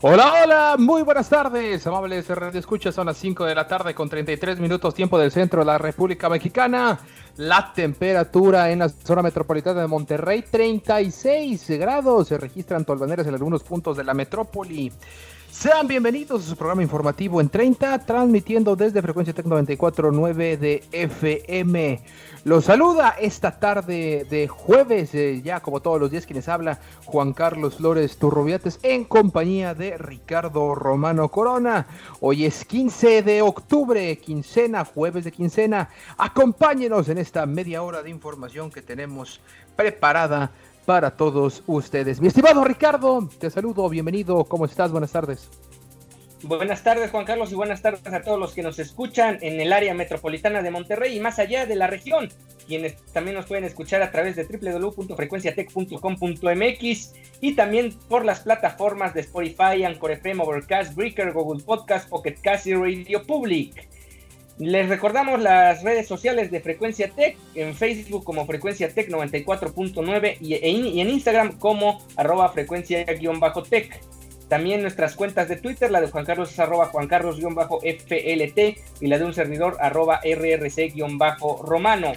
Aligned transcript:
Hola, 0.00 0.32
hola, 0.44 0.76
muy 0.78 1.02
buenas 1.02 1.28
tardes, 1.28 1.84
amables 1.84 2.28
radio 2.28 2.60
escuchas, 2.60 2.94
son 2.94 3.06
las 3.06 3.16
5 3.16 3.44
de 3.44 3.52
la 3.52 3.66
tarde 3.66 3.96
con 3.96 4.08
33 4.08 4.60
minutos 4.60 4.94
tiempo 4.94 5.18
del 5.18 5.32
centro 5.32 5.58
de 5.58 5.66
la 5.66 5.76
República 5.76 6.28
Mexicana. 6.28 7.00
La 7.36 7.72
temperatura 7.72 8.70
en 8.70 8.78
la 8.78 8.90
zona 8.90 9.22
metropolitana 9.22 9.80
de 9.80 9.88
Monterrey, 9.88 10.44
36 10.48 11.70
grados, 11.70 12.28
se 12.28 12.38
registran 12.38 12.84
tolvaneras 12.84 13.26
en 13.26 13.34
algunos 13.34 13.64
puntos 13.64 13.96
de 13.96 14.04
la 14.04 14.14
metrópoli. 14.14 14.92
Sean 15.50 15.88
bienvenidos 15.88 16.44
a 16.44 16.50
su 16.50 16.56
programa 16.56 16.82
informativo 16.82 17.40
en 17.40 17.48
30, 17.48 18.00
transmitiendo 18.00 18.76
desde 18.76 19.00
frecuencia 19.00 19.32
Tec 19.32 19.46
94.9 19.46 20.58
de 20.58 20.84
FM. 20.92 22.02
Los 22.44 22.66
saluda 22.66 23.16
esta 23.18 23.58
tarde 23.58 24.26
de 24.28 24.46
jueves, 24.46 25.14
eh, 25.14 25.40
ya 25.42 25.60
como 25.60 25.80
todos 25.80 25.98
los 25.98 26.10
días 26.10 26.26
quienes 26.26 26.48
habla, 26.48 26.78
Juan 27.06 27.32
Carlos 27.32 27.76
Flores 27.76 28.18
Turrubiates 28.18 28.78
en 28.82 29.04
compañía 29.04 29.74
de 29.74 29.96
Ricardo 29.96 30.74
Romano 30.74 31.30
Corona. 31.30 31.86
Hoy 32.20 32.44
es 32.44 32.64
15 32.66 33.22
de 33.22 33.40
octubre, 33.40 34.18
quincena, 34.18 34.84
jueves 34.84 35.24
de 35.24 35.32
quincena. 35.32 35.88
Acompáñenos 36.18 37.08
en 37.08 37.18
esta 37.18 37.46
media 37.46 37.82
hora 37.82 38.02
de 38.02 38.10
información 38.10 38.70
que 38.70 38.82
tenemos 38.82 39.40
preparada 39.74 40.52
para 40.88 41.10
todos 41.10 41.62
ustedes. 41.66 42.18
Mi 42.18 42.28
estimado 42.28 42.64
Ricardo, 42.64 43.28
te 43.38 43.50
saludo, 43.50 43.90
bienvenido, 43.90 44.42
¿cómo 44.46 44.64
estás? 44.64 44.90
Buenas 44.90 45.12
tardes. 45.12 45.50
Buenas 46.42 46.82
tardes 46.82 47.10
Juan 47.10 47.26
Carlos 47.26 47.52
y 47.52 47.56
buenas 47.56 47.82
tardes 47.82 48.06
a 48.06 48.22
todos 48.22 48.40
los 48.40 48.54
que 48.54 48.62
nos 48.62 48.78
escuchan 48.78 49.36
en 49.42 49.60
el 49.60 49.74
área 49.74 49.92
metropolitana 49.92 50.62
de 50.62 50.70
Monterrey 50.70 51.14
y 51.14 51.20
más 51.20 51.38
allá 51.38 51.66
de 51.66 51.76
la 51.76 51.88
región, 51.88 52.30
quienes 52.66 52.96
también 53.12 53.36
nos 53.36 53.44
pueden 53.44 53.64
escuchar 53.64 54.00
a 54.00 54.10
través 54.10 54.36
de 54.36 54.44
www.frecuenciatech.com.mx 54.44 57.12
y 57.42 57.54
también 57.54 57.92
por 58.08 58.24
las 58.24 58.40
plataformas 58.40 59.12
de 59.12 59.20
Spotify, 59.20 59.84
Anchor 59.84 60.12
FM, 60.12 60.42
Overcast, 60.42 60.94
Breaker, 60.94 61.34
Google 61.34 61.62
Podcast, 61.64 62.08
Pocket 62.08 62.36
Cast 62.42 62.66
y 62.66 62.72
Radio 62.72 63.26
Public. 63.26 63.90
Les 64.58 64.88
recordamos 64.88 65.40
las 65.40 65.84
redes 65.84 66.08
sociales 66.08 66.50
de 66.50 66.60
Frecuencia 66.60 67.10
Tech, 67.10 67.36
en 67.54 67.76
Facebook 67.76 68.24
como 68.24 68.44
Frecuencia 68.44 68.92
Tech 68.92 69.08
94.9 69.08 70.38
y, 70.40 70.56
y 70.56 71.00
en 71.00 71.10
Instagram 71.10 71.58
como 71.58 72.04
arroba 72.16 72.48
frecuencia-tech. 72.48 74.00
También 74.48 74.82
nuestras 74.82 75.14
cuentas 75.14 75.48
de 75.48 75.56
Twitter, 75.56 75.90
la 75.92 76.00
de 76.00 76.08
Juan 76.08 76.24
Carlos 76.24 76.50
es 76.50 76.58
arroba 76.58 76.86
Juan 76.86 77.06
Carlos-FLT 77.06 78.58
y 79.00 79.06
la 79.06 79.18
de 79.18 79.24
un 79.24 79.34
servidor 79.34 79.76
arroba 79.78 80.20
RRC-Romano. 80.24 82.12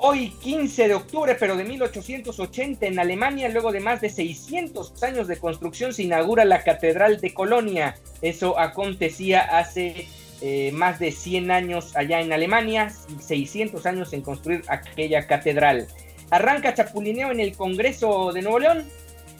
Hoy 0.00 0.30
15 0.42 0.88
de 0.88 0.94
octubre, 0.94 1.34
pero 1.34 1.56
de 1.56 1.64
1880 1.64 2.86
en 2.86 2.98
Alemania, 2.98 3.48
luego 3.48 3.72
de 3.72 3.80
más 3.80 4.00
de 4.00 4.10
600 4.10 5.02
años 5.02 5.26
de 5.28 5.38
construcción, 5.38 5.94
se 5.94 6.02
inaugura 6.04 6.44
la 6.44 6.62
Catedral 6.62 7.20
de 7.20 7.32
Colonia. 7.32 7.96
Eso 8.20 8.58
acontecía 8.58 9.40
hace 9.40 10.06
eh, 10.40 10.70
más 10.72 10.98
de 10.98 11.12
100 11.12 11.50
años 11.50 11.96
allá 11.96 12.20
en 12.20 12.32
Alemania, 12.32 12.90
600 13.20 13.84
años 13.86 14.12
en 14.12 14.22
construir 14.22 14.62
aquella 14.68 15.26
catedral. 15.26 15.88
Arranca 16.30 16.74
Chapulineo 16.74 17.30
en 17.30 17.40
el 17.40 17.56
Congreso 17.56 18.32
de 18.32 18.42
Nuevo 18.42 18.58
León, 18.58 18.84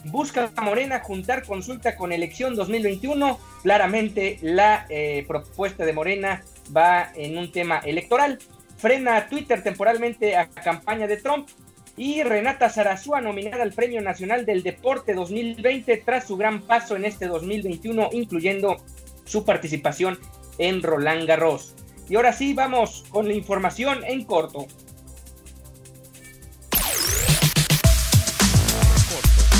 busca 0.04 0.50
Morena 0.62 1.00
juntar 1.00 1.44
consulta 1.44 1.97
con 1.97 2.12
elección 2.12 2.54
2021. 2.54 3.38
Claramente 3.62 4.38
la 4.42 4.86
eh, 4.88 5.25
propuesta 5.26 5.84
de 5.84 5.92
Morena 5.92 6.42
va 6.76 7.12
en 7.15 7.38
un 7.38 7.53
tema 7.53 7.78
electoral. 7.78 8.38
Frena 8.76 9.28
Twitter 9.28 9.62
temporalmente 9.62 10.36
a 10.36 10.48
campaña 10.48 11.06
de 11.06 11.16
Trump. 11.19 11.48
Y 11.97 12.22
Renata 12.22 12.70
Zarazúa 12.70 13.20
nominada 13.20 13.65
al 13.65 13.72
Premio 13.72 14.00
Nacional 14.00 14.47
del 14.47 14.62
Deporte 14.62 15.15
2020 15.15 15.97
tras 16.06 16.28
su 16.28 16.36
gran 16.36 16.62
paso 16.62 16.94
en 16.94 17.04
este 17.04 17.26
2021, 17.26 18.10
incluyendo 18.12 18.76
su 19.25 19.44
participación 19.44 20.16
en 20.58 20.82
Roland 20.82 21.26
Garros. 21.26 21.74
Y 22.08 22.16
ahora 22.16 22.32
sí, 22.32 22.54
vamos 22.54 23.04
con 23.10 23.28
la 23.28 23.34
información 23.34 24.04
en 24.04 24.24
corto. 24.24 24.66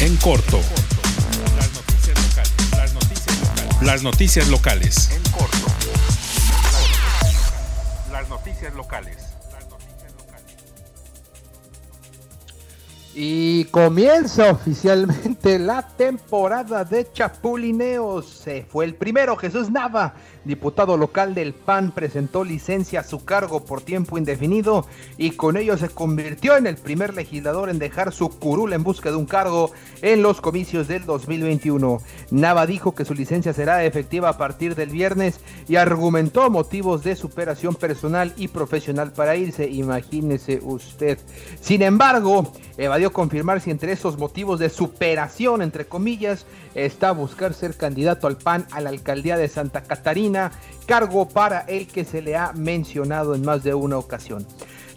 En 0.01 0.17
corto. 0.17 0.61
Las 1.57 1.73
noticias 1.75 2.19
locales. 2.23 2.53
Las 2.77 2.95
noticias 2.95 3.39
locales. 3.39 3.83
Las 3.83 4.03
noticias 4.03 4.49
locales. 4.49 5.11
En 5.11 5.33
corto. 5.33 5.67
Las 8.13 8.29
noticias 8.29 8.75
locales. 8.75 9.29
Y 13.21 13.65
comienza 13.65 14.53
oficialmente 14.53 15.59
la 15.59 15.83
temporada 15.83 16.85
de 16.85 17.11
Chapulineos. 17.13 18.29
Se 18.29 18.65
fue 18.65 18.85
el 18.85 18.95
primero, 18.95 19.37
Jesús 19.37 19.69
Nava, 19.69 20.15
diputado 20.49 20.97
local 20.97 21.35
del 21.35 21.53
PAN, 21.53 21.93
presentó 21.93 22.43
licencia 22.43 23.01
a 23.01 23.05
su 23.05 23.25
cargo 23.25 23.65
por 23.65 23.83
tiempo 23.83 24.19
indefinido 24.19 24.87
y 25.19 25.33
con 25.33 25.57
ello 25.57 25.77
se 25.77 25.91
convirtió 25.91 26.57
en 26.57 26.67
el 26.67 26.77
primer 26.77 27.15
legislador 27.15 27.69
en 27.69 27.79
dejar 27.79 28.13
su 28.13 28.31
curul 28.31 28.73
en 28.73 28.83
busca 28.83 29.11
de 29.11 29.17
un 29.17 29.27
cargo 29.27 29.71
en 30.03 30.23
los 30.23 30.41
comicios 30.41 30.89
del 30.89 31.05
2021. 31.05 32.01
Nava 32.31 32.67
dijo 32.67 32.95
que 32.95 33.05
su 33.05 33.15
licencia 33.15 33.53
será 33.53 33.85
efectiva 33.85 34.31
a 34.31 34.39
partir 34.39 34.75
del 34.75 34.89
viernes 34.89 35.41
y 35.69 35.77
argumentó 35.77 36.49
motivos 36.51 37.05
de 37.05 37.15
superación 37.15 37.75
personal 37.75 38.33
y 38.37 38.49
profesional 38.49 39.13
para 39.13 39.37
irse. 39.37 39.69
Imagínese 39.69 40.61
usted. 40.63 41.19
Sin 41.61 41.83
embargo, 41.83 42.53
evadió 42.79 43.13
confirmar 43.13 43.61
si 43.61 43.71
entre 43.71 43.93
esos 43.93 44.17
motivos 44.17 44.59
de 44.59 44.71
superación, 44.71 45.61
entre 45.61 45.87
comillas, 45.87 46.47
está 46.75 47.13
buscar 47.13 47.53
ser 47.53 47.77
candidato 47.77 48.27
al 48.27 48.39
PAN 48.39 48.67
a 48.71 48.81
la 48.81 48.91
alcaldía 48.91 49.37
de 49.37 49.49
Santa 49.49 49.83
Catarina, 49.83 50.38
cargo 50.87 51.29
para 51.29 51.61
el 51.61 51.87
que 51.87 52.05
se 52.05 52.23
le 52.23 52.37
ha 52.37 52.53
mencionado 52.53 53.35
en 53.35 53.45
más 53.45 53.63
de 53.63 53.75
una 53.75 53.99
ocasión. 53.99 54.47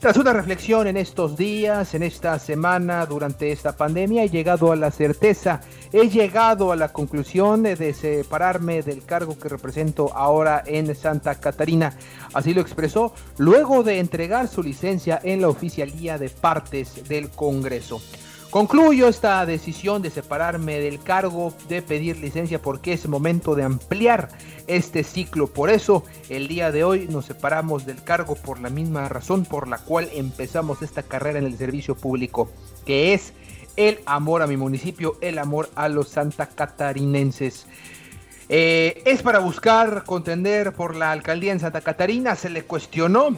Tras 0.01 0.17
una 0.17 0.33
reflexión 0.33 0.87
en 0.87 0.97
estos 0.97 1.37
días, 1.37 1.93
en 1.93 2.01
esta 2.01 2.39
semana, 2.39 3.05
durante 3.05 3.51
esta 3.51 3.77
pandemia, 3.77 4.23
he 4.23 4.29
llegado 4.29 4.71
a 4.71 4.75
la 4.75 4.89
certeza, 4.89 5.61
he 5.93 6.09
llegado 6.09 6.71
a 6.71 6.75
la 6.75 6.91
conclusión 6.91 7.61
de 7.61 7.93
separarme 7.93 8.81
del 8.81 9.05
cargo 9.05 9.37
que 9.37 9.47
represento 9.47 10.11
ahora 10.15 10.63
en 10.65 10.95
Santa 10.95 11.35
Catarina. 11.35 11.95
Así 12.33 12.51
lo 12.55 12.61
expresó 12.61 13.13
luego 13.37 13.83
de 13.83 13.99
entregar 13.99 14.47
su 14.47 14.63
licencia 14.63 15.19
en 15.23 15.41
la 15.41 15.49
oficialía 15.49 16.17
de 16.17 16.29
partes 16.29 17.07
del 17.07 17.29
Congreso. 17.29 18.01
Concluyo 18.51 19.07
esta 19.07 19.45
decisión 19.45 20.01
de 20.01 20.09
separarme 20.09 20.77
del 20.81 21.01
cargo, 21.01 21.53
de 21.69 21.81
pedir 21.81 22.17
licencia 22.17 22.61
porque 22.61 22.91
es 22.91 23.07
momento 23.07 23.55
de 23.55 23.63
ampliar 23.63 24.27
este 24.67 25.05
ciclo. 25.05 25.47
Por 25.47 25.69
eso 25.69 26.03
el 26.27 26.49
día 26.49 26.69
de 26.69 26.83
hoy 26.83 27.07
nos 27.07 27.27
separamos 27.27 27.85
del 27.85 28.03
cargo 28.03 28.35
por 28.35 28.59
la 28.59 28.69
misma 28.69 29.07
razón 29.07 29.45
por 29.45 29.69
la 29.69 29.77
cual 29.77 30.09
empezamos 30.13 30.81
esta 30.81 31.01
carrera 31.01 31.39
en 31.39 31.45
el 31.45 31.57
servicio 31.57 31.95
público, 31.95 32.51
que 32.85 33.13
es 33.13 33.31
el 33.77 33.99
amor 34.05 34.41
a 34.41 34.47
mi 34.47 34.57
municipio, 34.57 35.17
el 35.21 35.39
amor 35.39 35.69
a 35.75 35.87
los 35.87 36.09
santa 36.09 36.47
catarinenses. 36.47 37.67
Eh, 38.49 39.01
es 39.05 39.21
para 39.21 39.39
buscar 39.39 40.03
contender 40.03 40.73
por 40.73 40.97
la 40.97 41.13
alcaldía 41.13 41.53
en 41.53 41.61
Santa 41.61 41.79
Catarina, 41.79 42.35
se 42.35 42.49
le 42.49 42.63
cuestionó 42.63 43.37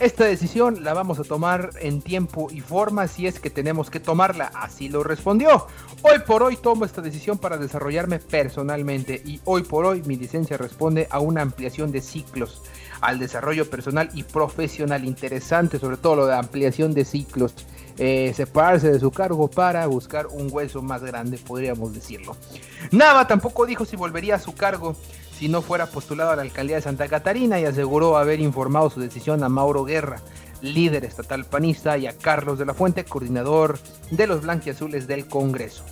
esta 0.00 0.24
decisión 0.24 0.84
la 0.84 0.94
vamos 0.94 1.18
a 1.18 1.24
tomar 1.24 1.70
en 1.80 2.00
tiempo 2.02 2.48
y 2.52 2.60
forma 2.60 3.08
si 3.08 3.26
es 3.26 3.40
que 3.40 3.50
tenemos 3.50 3.90
que 3.90 3.98
tomarla, 4.00 4.50
así 4.54 4.88
lo 4.88 5.02
respondió. 5.02 5.66
Hoy 6.02 6.20
por 6.26 6.42
hoy 6.42 6.56
tomo 6.56 6.84
esta 6.84 7.02
decisión 7.02 7.38
para 7.38 7.58
desarrollarme 7.58 8.18
personalmente 8.18 9.20
y 9.24 9.40
hoy 9.44 9.62
por 9.64 9.84
hoy 9.84 10.02
mi 10.02 10.16
licencia 10.16 10.56
responde 10.56 11.08
a 11.10 11.18
una 11.18 11.42
ampliación 11.42 11.90
de 11.90 12.00
ciclos, 12.00 12.62
al 13.00 13.18
desarrollo 13.18 13.68
personal 13.68 14.10
y 14.14 14.22
profesional 14.22 15.04
interesante, 15.04 15.78
sobre 15.78 15.96
todo 15.96 16.16
lo 16.16 16.26
de 16.26 16.34
ampliación 16.36 16.94
de 16.94 17.04
ciclos. 17.04 17.54
eh, 18.00 18.32
separarse 18.32 18.92
de 18.92 19.00
su 19.00 19.10
cargo 19.10 19.48
para 19.48 19.84
buscar 19.88 20.28
un 20.28 20.48
hueso 20.52 20.82
más 20.82 21.02
grande, 21.02 21.36
podríamos 21.36 21.92
decirlo. 21.92 22.36
Nava 22.92 23.26
tampoco 23.26 23.66
dijo 23.66 23.84
si 23.84 23.96
volvería 23.96 24.36
a 24.36 24.38
su 24.38 24.54
cargo 24.54 24.94
si 25.38 25.48
no 25.48 25.62
fuera 25.62 25.86
postulado 25.86 26.32
a 26.32 26.36
la 26.36 26.42
alcaldía 26.42 26.76
de 26.76 26.82
Santa 26.82 27.06
Catarina 27.06 27.60
y 27.60 27.64
aseguró 27.64 28.16
haber 28.16 28.40
informado 28.40 28.90
su 28.90 28.98
decisión 28.98 29.44
a 29.44 29.48
Mauro 29.48 29.84
Guerra, 29.84 30.20
líder 30.62 31.04
estatal 31.04 31.44
panista, 31.44 31.96
y 31.96 32.08
a 32.08 32.18
Carlos 32.18 32.58
de 32.58 32.66
la 32.66 32.74
Fuente, 32.74 33.04
coordinador 33.04 33.78
de 34.10 34.26
los 34.26 34.42
blanquiazules 34.42 35.06
del 35.06 35.28
Congreso. 35.28 35.84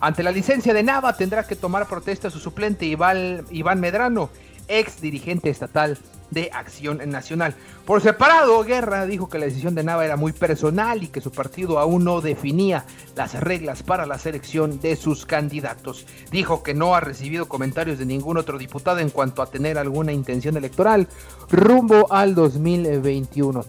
Ante 0.00 0.22
la 0.22 0.30
licencia 0.30 0.72
de 0.72 0.82
Nava 0.82 1.14
tendrá 1.14 1.46
que 1.46 1.56
tomar 1.56 1.86
protesta 1.86 2.30
su 2.30 2.38
suplente 2.38 2.86
Iván 2.86 3.80
Medrano, 3.80 4.30
ex 4.66 5.02
dirigente 5.02 5.50
estatal 5.50 5.98
de 6.30 6.50
Acción 6.52 7.00
Nacional. 7.06 7.54
Por 7.84 8.00
separado, 8.00 8.62
Guerra 8.64 9.06
dijo 9.06 9.28
que 9.28 9.38
la 9.38 9.46
decisión 9.46 9.74
de 9.74 9.84
Nava 9.84 10.04
era 10.04 10.16
muy 10.16 10.32
personal 10.32 11.02
y 11.02 11.08
que 11.08 11.20
su 11.20 11.30
partido 11.30 11.78
aún 11.78 12.04
no 12.04 12.20
definía 12.20 12.84
las 13.14 13.34
reglas 13.34 13.82
para 13.82 14.06
la 14.06 14.18
selección 14.18 14.80
de 14.80 14.96
sus 14.96 15.24
candidatos. 15.24 16.06
Dijo 16.30 16.62
que 16.62 16.74
no 16.74 16.94
ha 16.94 17.00
recibido 17.00 17.48
comentarios 17.48 17.98
de 17.98 18.06
ningún 18.06 18.36
otro 18.36 18.58
diputado 18.58 18.98
en 18.98 19.10
cuanto 19.10 19.42
a 19.42 19.46
tener 19.46 19.78
alguna 19.78 20.12
intención 20.12 20.56
electoral 20.56 21.08
rumbo 21.50 22.12
al 22.12 22.34
2021. 22.34 23.64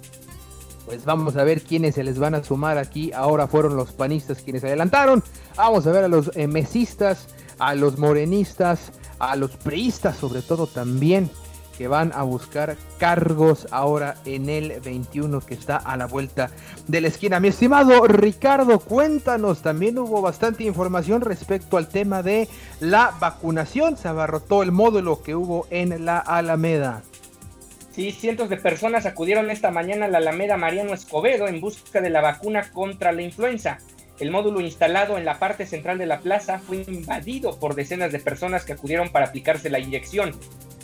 Pues 0.86 1.04
vamos 1.04 1.36
a 1.36 1.44
ver 1.44 1.62
quiénes 1.62 1.96
se 1.96 2.04
les 2.04 2.18
van 2.18 2.34
a 2.34 2.44
sumar 2.44 2.78
aquí. 2.78 3.12
Ahora 3.12 3.48
fueron 3.48 3.76
los 3.76 3.92
panistas 3.92 4.42
quienes 4.42 4.64
adelantaron. 4.64 5.22
Vamos 5.58 5.86
a 5.86 5.92
ver 5.92 6.06
a 6.06 6.08
los 6.08 6.32
eh, 6.36 6.48
mesistas, 6.48 7.28
a 7.60 7.76
los 7.76 7.98
morenistas, 8.00 8.94
a 9.20 9.36
los 9.36 9.58
priistas 9.58 10.16
sobre 10.16 10.42
todo 10.42 10.66
también 10.66 11.30
que 11.78 11.88
van 11.88 12.12
a 12.14 12.24
buscar 12.24 12.76
cargos 12.98 13.68
ahora 13.72 14.16
en 14.26 14.50
el 14.50 14.80
21 14.82 15.42
que 15.42 15.54
está 15.54 15.78
a 15.78 15.96
la 15.96 16.08
vuelta 16.08 16.50
de 16.88 17.02
la 17.02 17.08
esquina. 17.08 17.40
Mi 17.40 17.50
estimado 17.50 18.08
Ricardo, 18.08 18.80
cuéntanos, 18.80 19.62
también 19.62 19.98
hubo 20.00 20.22
bastante 20.22 20.64
información 20.64 21.22
respecto 21.22 21.78
al 21.78 21.88
tema 21.88 22.24
de 22.24 22.48
la 22.80 23.14
vacunación. 23.20 23.98
Se 23.98 24.08
abarrotó 24.08 24.64
el 24.64 24.72
módulo 24.72 25.22
que 25.22 25.36
hubo 25.36 25.68
en 25.70 26.06
la 26.06 26.18
Alameda. 26.18 27.04
Sí, 27.92 28.12
cientos 28.12 28.50
de 28.50 28.58
personas 28.58 29.06
acudieron 29.06 29.50
esta 29.50 29.72
mañana 29.72 30.06
a 30.06 30.10
la 30.10 30.20
Alameda 30.20 30.56
Mariano 30.58 30.94
Escobedo 30.94 31.48
en 31.48 31.60
busca 31.60 32.00
de 32.02 32.10
la 32.10 32.22
vacuna 32.22 32.70
contra 32.72 33.12
la 33.12 33.24
influenza. 33.24 33.80
El 34.20 34.32
módulo 34.32 34.62
instalado 34.62 35.18
en 35.18 35.26
la 35.26 35.38
parte 35.38 35.66
central 35.68 36.00
de 36.00 36.08
la 36.08 36.20
plaza 36.20 36.60
fue 36.60 36.84
invadido 36.88 37.60
por 37.60 37.76
decenas 37.76 38.12
de 38.12 38.20
personas 38.20 38.66
que 38.66 38.74
acudieron 38.74 39.10
para 39.10 39.28
aplicarse 39.28 39.70
la 39.70 39.80
inyección. 39.80 40.32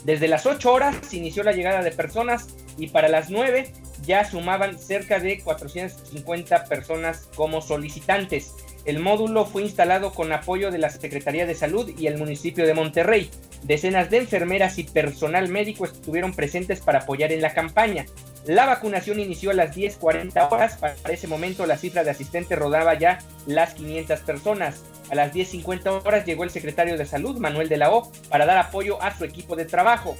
Desde 0.04 0.28
las 0.28 0.46
8 0.46 0.72
horas 0.72 0.96
se 1.08 1.16
inició 1.16 1.42
la 1.42 1.52
llegada 1.52 1.82
de 1.82 1.90
personas 1.90 2.48
y 2.76 2.88
para 2.88 3.08
las 3.08 3.30
9 3.30 3.72
ya 4.04 4.24
sumaban 4.24 4.78
cerca 4.78 5.18
de 5.18 5.40
450 5.40 6.64
personas 6.64 7.28
como 7.34 7.62
solicitantes. 7.62 8.54
El 8.84 8.98
módulo 8.98 9.46
fue 9.46 9.62
instalado 9.62 10.12
con 10.12 10.30
apoyo 10.32 10.70
de 10.70 10.78
la 10.78 10.90
Secretaría 10.90 11.46
de 11.46 11.54
Salud 11.54 11.90
y 11.98 12.06
el 12.06 12.18
municipio 12.18 12.66
de 12.66 12.74
Monterrey. 12.74 13.30
Decenas 13.62 14.10
de 14.10 14.18
enfermeras 14.18 14.78
y 14.78 14.84
personal 14.84 15.48
médico 15.48 15.86
estuvieron 15.86 16.34
presentes 16.34 16.80
para 16.80 17.00
apoyar 17.00 17.32
en 17.32 17.40
la 17.40 17.54
campaña. 17.54 18.04
La 18.46 18.66
vacunación 18.66 19.20
inició 19.20 19.52
a 19.52 19.54
las 19.54 19.74
10.40 19.74 20.50
horas. 20.50 20.76
Para 20.76 21.14
ese 21.14 21.26
momento 21.26 21.64
la 21.64 21.78
cifra 21.78 22.04
de 22.04 22.10
asistentes 22.10 22.58
rodaba 22.58 22.92
ya 22.94 23.18
las 23.46 23.72
500 23.74 24.20
personas. 24.20 24.82
A 25.10 25.14
las 25.14 25.32
10.50 25.32 26.04
horas 26.04 26.26
llegó 26.26 26.44
el 26.44 26.50
secretario 26.50 26.98
de 26.98 27.06
Salud, 27.06 27.38
Manuel 27.38 27.70
de 27.70 27.78
la 27.78 27.90
O, 27.90 28.12
para 28.28 28.44
dar 28.44 28.58
apoyo 28.58 29.00
a 29.02 29.16
su 29.16 29.24
equipo 29.24 29.56
de 29.56 29.64
trabajo. 29.64 30.16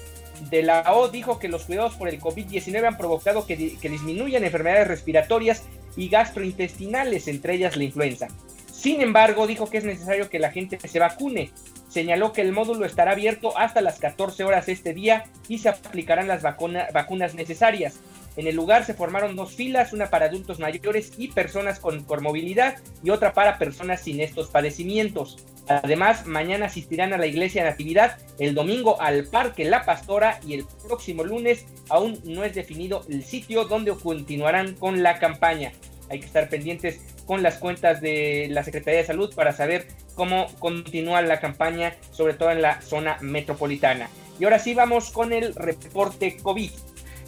De 0.49 0.63
la 0.63 0.95
O 0.95 1.09
dijo 1.09 1.39
que 1.39 1.49
los 1.49 1.65
cuidados 1.65 1.97
por 1.97 2.09
el 2.09 2.19
COVID-19 2.19 2.87
han 2.87 2.97
provocado 2.97 3.47
que, 3.47 3.77
que 3.77 3.89
disminuyan 3.91 4.45
enfermedades 4.45 4.89
respiratorias 4.89 5.63
y 5.97 6.09
gastrointestinales, 6.09 7.29
entre 7.29 7.55
ellas 7.55 7.77
la 7.77 7.85
influenza. 7.85 8.29
Sin 8.73 9.01
embargo, 9.01 9.47
dijo 9.47 9.69
que 9.69 9.79
es 9.79 9.85
necesario 9.85 10.29
que 10.29 10.39
la 10.39 10.51
gente 10.51 10.79
se 10.87 10.99
vacune. 10.99 11.51
Señaló 11.89 12.33
que 12.33 12.41
el 12.41 12.53
módulo 12.53 12.87
estará 12.87 13.13
abierto 13.13 13.57
hasta 13.57 13.81
las 13.81 14.01
14 14.01 14.45
horas 14.45 14.69
este 14.69 14.95
día 14.95 15.25
y 15.47 15.59
se 15.59 15.69
aplicarán 15.69 16.27
las 16.27 16.43
vacunas 16.43 17.35
necesarias. 17.35 18.01
En 18.37 18.47
el 18.47 18.57
lugar 18.57 18.85
se 18.85 18.95
formaron 18.95 19.37
dos 19.37 19.55
filas, 19.55 19.93
una 19.93 20.11
para 20.11 20.27
adultos 20.27 20.59
mayores 20.59 21.13
y 21.17 21.29
personas 21.29 21.79
con 21.79 22.05
movilidad 22.21 22.77
y 23.03 23.11
otra 23.11 23.33
para 23.33 23.59
personas 23.59 24.01
sin 24.01 24.21
estos 24.21 24.49
padecimientos. 24.49 25.45
Además, 25.69 26.27
mañana 26.27 26.67
asistirán 26.67 27.13
a 27.13 27.19
la 27.19 27.27
iglesia 27.27 27.65
Natividad, 27.65 28.19
el 28.39 28.55
domingo 28.55 29.01
al 29.01 29.25
Parque 29.25 29.65
La 29.65 29.85
Pastora 29.85 30.39
y 30.47 30.55
el 30.55 30.67
próximo 30.87 31.25
lunes 31.25 31.65
aún 31.89 32.21
no 32.25 32.45
es 32.45 32.55
definido 32.55 33.03
el 33.09 33.25
sitio 33.25 33.65
donde 33.65 33.93
continuarán 33.93 34.75
con 34.75 35.03
la 35.03 35.19
campaña. 35.19 35.73
Hay 36.11 36.21
que 36.21 36.27
estar 36.27 36.51
pendientes 36.51 37.01
con 37.25 37.43
las 37.43 37.57
cuentas 37.57 38.03
de 38.03 38.49
la 38.51 38.63
Secretaría 38.63 39.01
de 39.01 39.07
Salud 39.07 39.35
para 39.35 39.53
saber 39.53 39.87
cómo 40.15 40.47
continúa 40.59 41.23
la 41.23 41.41
campaña, 41.41 41.95
sobre 42.11 42.35
todo 42.35 42.51
en 42.51 42.61
la 42.61 42.83
zona 42.83 43.17
metropolitana. 43.23 44.11
Y 44.39 44.45
ahora 44.45 44.59
sí 44.59 44.75
vamos 44.75 45.11
con 45.11 45.33
el 45.33 45.55
reporte 45.55 46.37
COVID. 46.37 46.71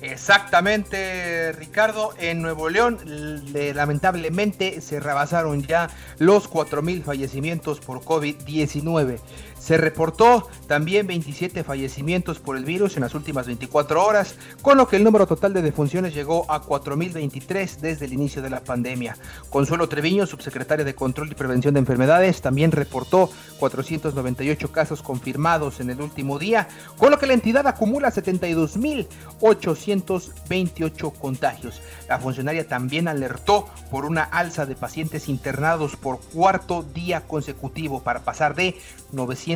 Exactamente, 0.00 1.52
Ricardo. 1.52 2.12
En 2.18 2.42
Nuevo 2.42 2.68
León, 2.68 2.98
lamentablemente, 3.52 4.80
se 4.80 5.00
rebasaron 5.00 5.62
ya 5.62 5.88
los 6.18 6.50
4.000 6.50 7.02
fallecimientos 7.02 7.80
por 7.80 8.00
COVID-19. 8.02 9.18
Se 9.66 9.76
reportó 9.76 10.48
también 10.68 11.08
27 11.08 11.64
fallecimientos 11.64 12.38
por 12.38 12.56
el 12.56 12.64
virus 12.64 12.94
en 12.94 13.02
las 13.02 13.16
últimas 13.16 13.48
24 13.48 14.00
horas, 14.00 14.36
con 14.62 14.78
lo 14.78 14.86
que 14.86 14.94
el 14.94 15.02
número 15.02 15.26
total 15.26 15.52
de 15.54 15.60
defunciones 15.60 16.14
llegó 16.14 16.48
a 16.48 16.62
4.023 16.62 17.78
desde 17.78 18.04
el 18.04 18.12
inicio 18.12 18.42
de 18.42 18.50
la 18.50 18.62
pandemia. 18.62 19.16
Consuelo 19.50 19.88
Treviño, 19.88 20.24
subsecretaria 20.24 20.84
de 20.84 20.94
Control 20.94 21.32
y 21.32 21.34
Prevención 21.34 21.74
de 21.74 21.80
Enfermedades, 21.80 22.42
también 22.42 22.70
reportó 22.70 23.28
498 23.58 24.70
casos 24.70 25.02
confirmados 25.02 25.80
en 25.80 25.90
el 25.90 26.00
último 26.00 26.38
día, 26.38 26.68
con 26.96 27.10
lo 27.10 27.18
que 27.18 27.26
la 27.26 27.34
entidad 27.34 27.66
acumula 27.66 28.12
72.828 28.12 31.12
contagios. 31.18 31.82
La 32.08 32.20
funcionaria 32.20 32.68
también 32.68 33.08
alertó 33.08 33.66
por 33.90 34.04
una 34.04 34.22
alza 34.22 34.64
de 34.64 34.76
pacientes 34.76 35.28
internados 35.28 35.96
por 35.96 36.20
cuarto 36.20 36.84
día 36.94 37.26
consecutivo 37.26 38.04
para 38.04 38.20
pasar 38.20 38.54
de 38.54 38.76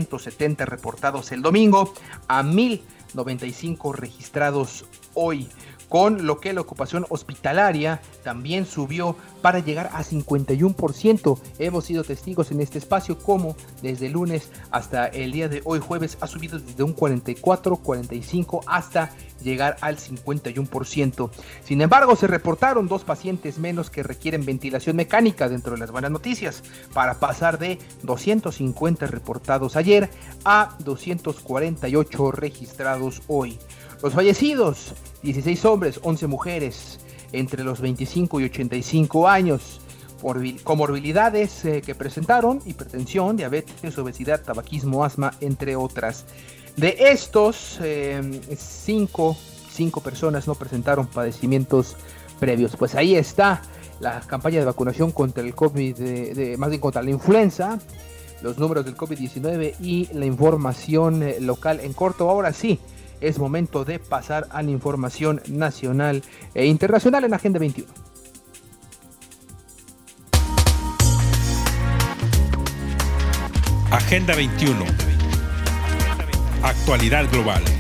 970 0.01 0.65
reportados 0.67 1.33
el 1.33 1.43
domingo 1.43 1.93
a 2.29 2.43
1095 2.43 3.93
registrados 3.93 4.87
hoy 5.15 5.49
con 5.91 6.25
lo 6.25 6.39
que 6.41 6.55
la 6.55 6.63
ocupación 6.63 7.05
hospitalaria 7.11 8.01
también 8.23 8.65
subió 8.65 9.17
para 9.43 9.59
llegar 9.59 9.91
a 9.93 10.05
51%. 10.05 11.39
Hemos 11.59 11.85
sido 11.85 12.05
testigos 12.05 12.53
en 12.53 12.61
este 12.61 12.79
espacio 12.79 13.19
como 13.19 13.57
desde 13.83 14.09
lunes 14.09 14.51
hasta 14.71 15.09
el 15.09 15.33
día 15.33 15.49
de 15.49 15.61
hoy 15.65 15.81
jueves 15.81 16.17
ha 16.21 16.29
subido 16.29 16.61
desde 16.61 16.85
un 16.85 16.93
44, 16.93 17.77
45 17.77 18.61
hasta 18.67 19.11
llegar 19.43 19.77
al 19.81 19.97
51%. 19.97 21.31
Sin 21.65 21.81
embargo, 21.81 22.15
se 22.15 22.27
reportaron 22.29 22.87
dos 22.87 23.03
pacientes 23.03 23.59
menos 23.59 23.91
que 23.91 24.03
requieren 24.03 24.45
ventilación 24.45 24.95
mecánica 24.95 25.49
dentro 25.49 25.73
de 25.73 25.79
las 25.79 25.91
buenas 25.91 26.11
noticias, 26.11 26.63
para 26.93 27.19
pasar 27.19 27.59
de 27.59 27.79
250 28.03 29.07
reportados 29.07 29.77
ayer 29.77 30.09
a 30.45 30.77
248 30.85 32.31
registrados 32.31 33.23
hoy. 33.27 33.59
Los 34.03 34.15
fallecidos, 34.15 34.95
16 35.23 35.65
hombres, 35.67 36.01
11 36.03 36.27
mujeres, 36.27 37.01
entre 37.33 37.65
los 37.65 37.81
25 37.81 38.41
y 38.41 38.45
85 38.45 39.29
años, 39.29 39.81
por 40.21 40.41
comorbilidades 40.63 41.65
eh, 41.65 41.83
que 41.83 41.95
presentaron, 41.95 42.61
hipertensión, 42.65 43.37
diabetes, 43.37 43.97
obesidad, 43.99 44.43
tabaquismo, 44.43 45.05
asma, 45.05 45.35
entre 45.41 45.77
otras. 45.77 46.25
De 46.77 46.97
estos, 46.99 47.79
5 47.79 47.83
eh, 47.83 48.41
cinco, 49.71 50.01
personas 50.03 50.47
no 50.47 50.55
presentaron 50.55 51.07
padecimientos 51.07 51.97
previos. 52.39 52.77
Pues 52.77 52.95
ahí 52.95 53.17
está 53.17 53.63
la 54.01 54.21
campaña 54.21 54.61
de 54.61 54.65
vacunación 54.65 55.11
contra 55.11 55.43
el 55.43 55.55
COVID, 55.55 55.97
de, 55.97 56.57
más 56.59 56.71
bien 56.71 56.81
contra 56.81 57.03
la 57.03 57.11
influenza, 57.11 57.79
los 58.43 58.59
números 58.59 58.87
del 58.87 58.97
COVID-19 58.97 59.75
y 59.81 60.09
la 60.15 60.25
información 60.25 61.23
eh, 61.23 61.37
local 61.41 61.81
en 61.81 61.93
corto. 61.93 62.31
Ahora 62.31 62.53
sí, 62.53 62.79
es 63.21 63.39
momento 63.39 63.85
de 63.85 63.99
pasar 63.99 64.47
a 64.51 64.63
la 64.63 64.71
información 64.71 65.41
nacional 65.49 66.23
e 66.55 66.67
internacional 66.67 67.25
en 67.25 67.35
Agenda 67.35 67.59
21. 67.59 67.89
Agenda 73.91 74.35
21. 74.37 74.85
Actualidad 76.63 77.29
global. 77.31 77.80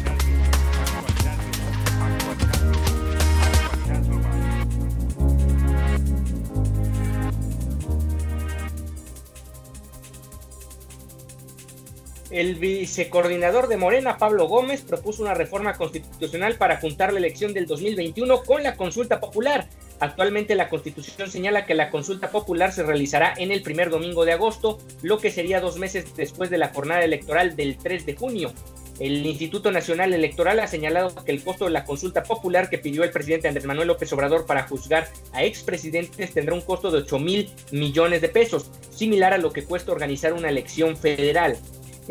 El 12.31 12.55
vicecoordinador 12.55 13.67
de 13.67 13.77
Morena, 13.77 14.17
Pablo 14.17 14.47
Gómez, 14.47 14.83
propuso 14.83 15.21
una 15.23 15.35
reforma 15.35 15.77
constitucional 15.77 16.55
para 16.55 16.77
juntar 16.77 17.13
la 17.13 17.19
elección 17.19 17.53
del 17.53 17.67
2021 17.67 18.45
con 18.45 18.63
la 18.63 18.77
consulta 18.77 19.19
popular. 19.19 19.69
Actualmente 19.99 20.55
la 20.55 20.69
Constitución 20.69 21.29
señala 21.29 21.67
que 21.67 21.75
la 21.75 21.91
consulta 21.91 22.31
popular 22.31 22.73
se 22.73 22.85
realizará 22.85 23.35
en 23.37 23.51
el 23.51 23.63
primer 23.63 23.91
domingo 23.91 24.25
de 24.25 24.33
agosto, 24.33 24.79
lo 25.03 25.19
que 25.19 25.33
sería 25.33 25.61
dos 25.61 25.77
meses 25.77 26.15
después 26.15 26.51
de 26.51 26.59
la 26.59 26.69
jornada 26.69 27.03
electoral 27.03 27.57
del 27.57 27.77
3 27.77 28.07
de 28.07 28.15
junio. 28.15 28.53
El 29.01 29.27
Instituto 29.27 29.73
Nacional 29.73 30.15
Electoral 30.15 30.61
ha 30.61 30.69
señalado 30.69 31.13
que 31.25 31.33
el 31.33 31.43
costo 31.43 31.65
de 31.65 31.73
la 31.73 31.85
consulta 31.85 32.23
popular 32.23 32.71
que 32.71 32.79
pidió 32.79 33.03
el 33.03 33.11
presidente 33.11 33.49
Andrés 33.49 33.65
Manuel 33.65 33.89
López 33.89 34.13
Obrador 34.13 34.47
para 34.47 34.69
juzgar 34.69 35.09
a 35.33 35.43
expresidentes 35.43 36.33
tendrá 36.33 36.55
un 36.55 36.61
costo 36.61 36.91
de 36.91 36.99
8 36.99 37.19
mil 37.19 37.51
millones 37.73 38.21
de 38.21 38.29
pesos, 38.29 38.71
similar 38.91 39.33
a 39.33 39.39
lo 39.39 39.53
que 39.53 39.65
cuesta 39.65 39.91
organizar 39.91 40.33
una 40.33 40.51
elección 40.51 40.97
federal. 40.97 41.59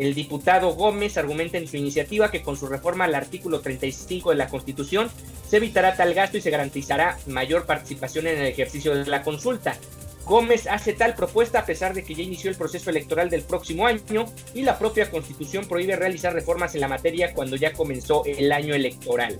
El 0.00 0.14
diputado 0.14 0.72
Gómez 0.76 1.18
argumenta 1.18 1.58
en 1.58 1.68
su 1.68 1.76
iniciativa 1.76 2.30
que 2.30 2.40
con 2.40 2.56
su 2.56 2.66
reforma 2.66 3.04
al 3.04 3.14
artículo 3.14 3.60
35 3.60 4.30
de 4.30 4.36
la 4.36 4.48
Constitución 4.48 5.10
se 5.46 5.58
evitará 5.58 5.94
tal 5.94 6.14
gasto 6.14 6.38
y 6.38 6.40
se 6.40 6.48
garantizará 6.48 7.18
mayor 7.26 7.66
participación 7.66 8.26
en 8.26 8.38
el 8.38 8.46
ejercicio 8.46 8.94
de 8.94 9.04
la 9.04 9.22
consulta. 9.22 9.76
Gómez 10.24 10.66
hace 10.68 10.94
tal 10.94 11.14
propuesta 11.14 11.58
a 11.58 11.66
pesar 11.66 11.92
de 11.92 12.02
que 12.02 12.14
ya 12.14 12.22
inició 12.22 12.50
el 12.50 12.56
proceso 12.56 12.88
electoral 12.88 13.28
del 13.28 13.42
próximo 13.42 13.86
año 13.86 14.24
y 14.54 14.62
la 14.62 14.78
propia 14.78 15.10
Constitución 15.10 15.66
prohíbe 15.66 15.96
realizar 15.96 16.32
reformas 16.32 16.74
en 16.74 16.80
la 16.80 16.88
materia 16.88 17.34
cuando 17.34 17.56
ya 17.56 17.74
comenzó 17.74 18.24
el 18.24 18.50
año 18.52 18.74
electoral. 18.74 19.36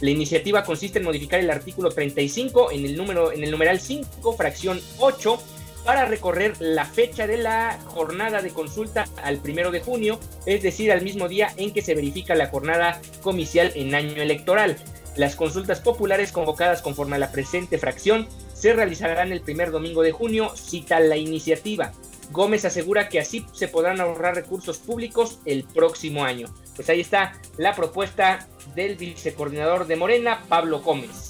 La 0.00 0.08
iniciativa 0.08 0.64
consiste 0.64 1.00
en 1.00 1.04
modificar 1.04 1.38
el 1.38 1.50
artículo 1.50 1.90
35 1.90 2.70
en 2.70 2.86
el 2.86 2.96
número 2.96 3.30
en 3.30 3.44
el 3.44 3.50
numeral 3.50 3.78
5, 3.78 4.32
fracción 4.38 4.80
8 5.00 5.38
para 5.88 6.04
recorrer 6.04 6.52
la 6.58 6.84
fecha 6.84 7.26
de 7.26 7.38
la 7.38 7.80
jornada 7.86 8.42
de 8.42 8.50
consulta 8.50 9.06
al 9.24 9.38
primero 9.38 9.70
de 9.70 9.80
junio, 9.80 10.20
es 10.44 10.62
decir, 10.62 10.92
al 10.92 11.00
mismo 11.00 11.28
día 11.28 11.54
en 11.56 11.72
que 11.72 11.80
se 11.80 11.94
verifica 11.94 12.34
la 12.34 12.48
jornada 12.48 13.00
comicial 13.22 13.72
en 13.74 13.94
año 13.94 14.20
electoral. 14.20 14.76
Las 15.16 15.34
consultas 15.34 15.80
populares 15.80 16.30
convocadas 16.30 16.82
conforme 16.82 17.16
a 17.16 17.18
la 17.18 17.32
presente 17.32 17.78
fracción 17.78 18.28
se 18.52 18.74
realizarán 18.74 19.32
el 19.32 19.40
primer 19.40 19.70
domingo 19.70 20.02
de 20.02 20.12
junio, 20.12 20.54
cita 20.56 21.00
la 21.00 21.16
iniciativa. 21.16 21.94
Gómez 22.32 22.66
asegura 22.66 23.08
que 23.08 23.20
así 23.20 23.46
se 23.54 23.68
podrán 23.68 24.02
ahorrar 24.02 24.34
recursos 24.34 24.76
públicos 24.76 25.38
el 25.46 25.64
próximo 25.64 26.22
año. 26.22 26.52
Pues 26.76 26.90
ahí 26.90 27.00
está 27.00 27.40
la 27.56 27.74
propuesta 27.74 28.46
del 28.74 28.96
vicecoordinador 28.96 29.86
de 29.86 29.96
Morena, 29.96 30.44
Pablo 30.50 30.82
Gómez 30.82 31.27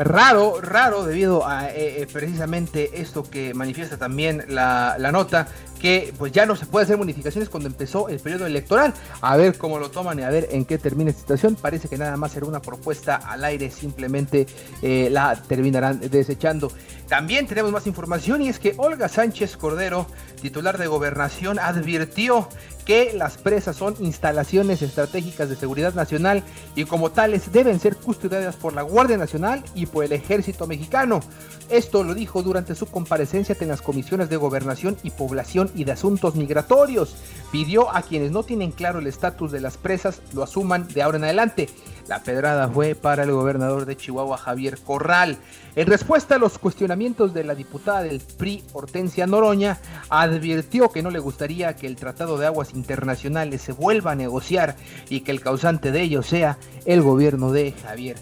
raro, 0.00 0.60
raro 0.62 1.04
debido 1.04 1.46
a 1.46 1.68
eh, 1.70 2.02
eh, 2.02 2.06
precisamente 2.10 3.00
esto 3.00 3.22
que 3.22 3.52
manifiesta 3.52 3.98
también 3.98 4.44
la, 4.48 4.96
la, 4.98 5.12
nota, 5.12 5.46
que 5.80 6.12
pues 6.18 6.32
ya 6.32 6.46
no 6.46 6.56
se 6.56 6.66
puede 6.66 6.84
hacer 6.84 6.98
modificaciones 6.98 7.48
cuando 7.48 7.68
empezó 7.68 8.08
el 8.08 8.20
periodo 8.20 8.46
electoral. 8.46 8.92
A 9.20 9.36
ver 9.36 9.56
cómo 9.56 9.78
lo 9.78 9.90
toman 9.90 10.18
y 10.18 10.22
a 10.22 10.30
ver 10.30 10.48
en 10.50 10.64
qué 10.64 10.78
termina 10.78 11.10
esta 11.10 11.22
situación. 11.22 11.56
Parece 11.56 11.88
que 11.88 11.96
nada 11.96 12.16
más 12.16 12.36
era 12.36 12.46
una 12.46 12.60
propuesta 12.60 13.16
al 13.16 13.44
aire, 13.44 13.70
simplemente 13.70 14.46
eh, 14.82 15.08
la 15.10 15.34
terminarán 15.36 16.00
desechando. 16.00 16.70
También 17.08 17.46
tenemos 17.46 17.72
más 17.72 17.86
información 17.86 18.42
y 18.42 18.48
es 18.48 18.60
que 18.60 18.74
Olga 18.76 19.08
Sánchez 19.08 19.56
Cordero, 19.56 20.06
titular 20.40 20.78
de 20.78 20.86
gobernación, 20.86 21.58
advirtió 21.58 22.48
que 22.84 23.12
las 23.14 23.36
presas 23.36 23.76
son 23.76 23.94
instalaciones 24.00 24.82
estratégicas 24.82 25.48
de 25.48 25.56
seguridad 25.56 25.94
nacional 25.94 26.42
y 26.74 26.84
como 26.84 27.10
tales 27.10 27.52
deben 27.52 27.80
ser 27.80 27.96
custodiadas 27.96 28.56
por 28.56 28.74
la 28.74 28.82
Guardia 28.82 29.16
Nacional 29.16 29.64
y 29.74 29.86
por 29.86 30.04
el 30.04 30.12
Ejército 30.12 30.66
Mexicano. 30.66 31.20
Esto 31.68 32.02
lo 32.02 32.14
dijo 32.14 32.42
durante 32.42 32.74
su 32.74 32.86
comparecencia 32.86 33.56
en 33.60 33.68
las 33.68 33.82
comisiones 33.82 34.28
de 34.28 34.36
Gobernación 34.36 34.96
y 35.02 35.10
Población 35.10 35.69
y 35.74 35.84
de 35.84 35.92
Asuntos 35.92 36.34
Migratorios. 36.34 37.16
Pidió 37.52 37.94
a 37.94 38.02
quienes 38.02 38.30
no 38.30 38.44
tienen 38.44 38.70
claro 38.70 39.00
el 39.00 39.06
estatus 39.06 39.50
de 39.50 39.60
las 39.60 39.76
presas 39.76 40.22
lo 40.32 40.42
asuman 40.42 40.86
de 40.88 41.02
ahora 41.02 41.18
en 41.18 41.24
adelante. 41.24 41.68
La 42.06 42.22
pedrada 42.22 42.68
fue 42.68 42.94
para 42.94 43.24
el 43.24 43.32
gobernador 43.32 43.86
de 43.86 43.96
Chihuahua, 43.96 44.36
Javier 44.36 44.78
Corral. 44.78 45.38
En 45.76 45.86
respuesta 45.86 46.36
a 46.36 46.38
los 46.38 46.58
cuestionamientos 46.58 47.34
de 47.34 47.44
la 47.44 47.54
diputada 47.54 48.02
del 48.02 48.20
PRI, 48.20 48.64
Hortensia 48.72 49.26
Noroña, 49.26 49.78
advirtió 50.08 50.90
que 50.90 51.02
no 51.02 51.10
le 51.10 51.18
gustaría 51.18 51.76
que 51.76 51.86
el 51.86 51.96
Tratado 51.96 52.38
de 52.38 52.46
Aguas 52.46 52.74
Internacionales 52.74 53.62
se 53.62 53.72
vuelva 53.72 54.12
a 54.12 54.16
negociar 54.16 54.76
y 55.08 55.20
que 55.20 55.30
el 55.30 55.40
causante 55.40 55.92
de 55.92 56.02
ello 56.02 56.22
sea 56.22 56.58
el 56.84 57.02
gobierno 57.02 57.52
de 57.52 57.72
Javier 57.72 58.16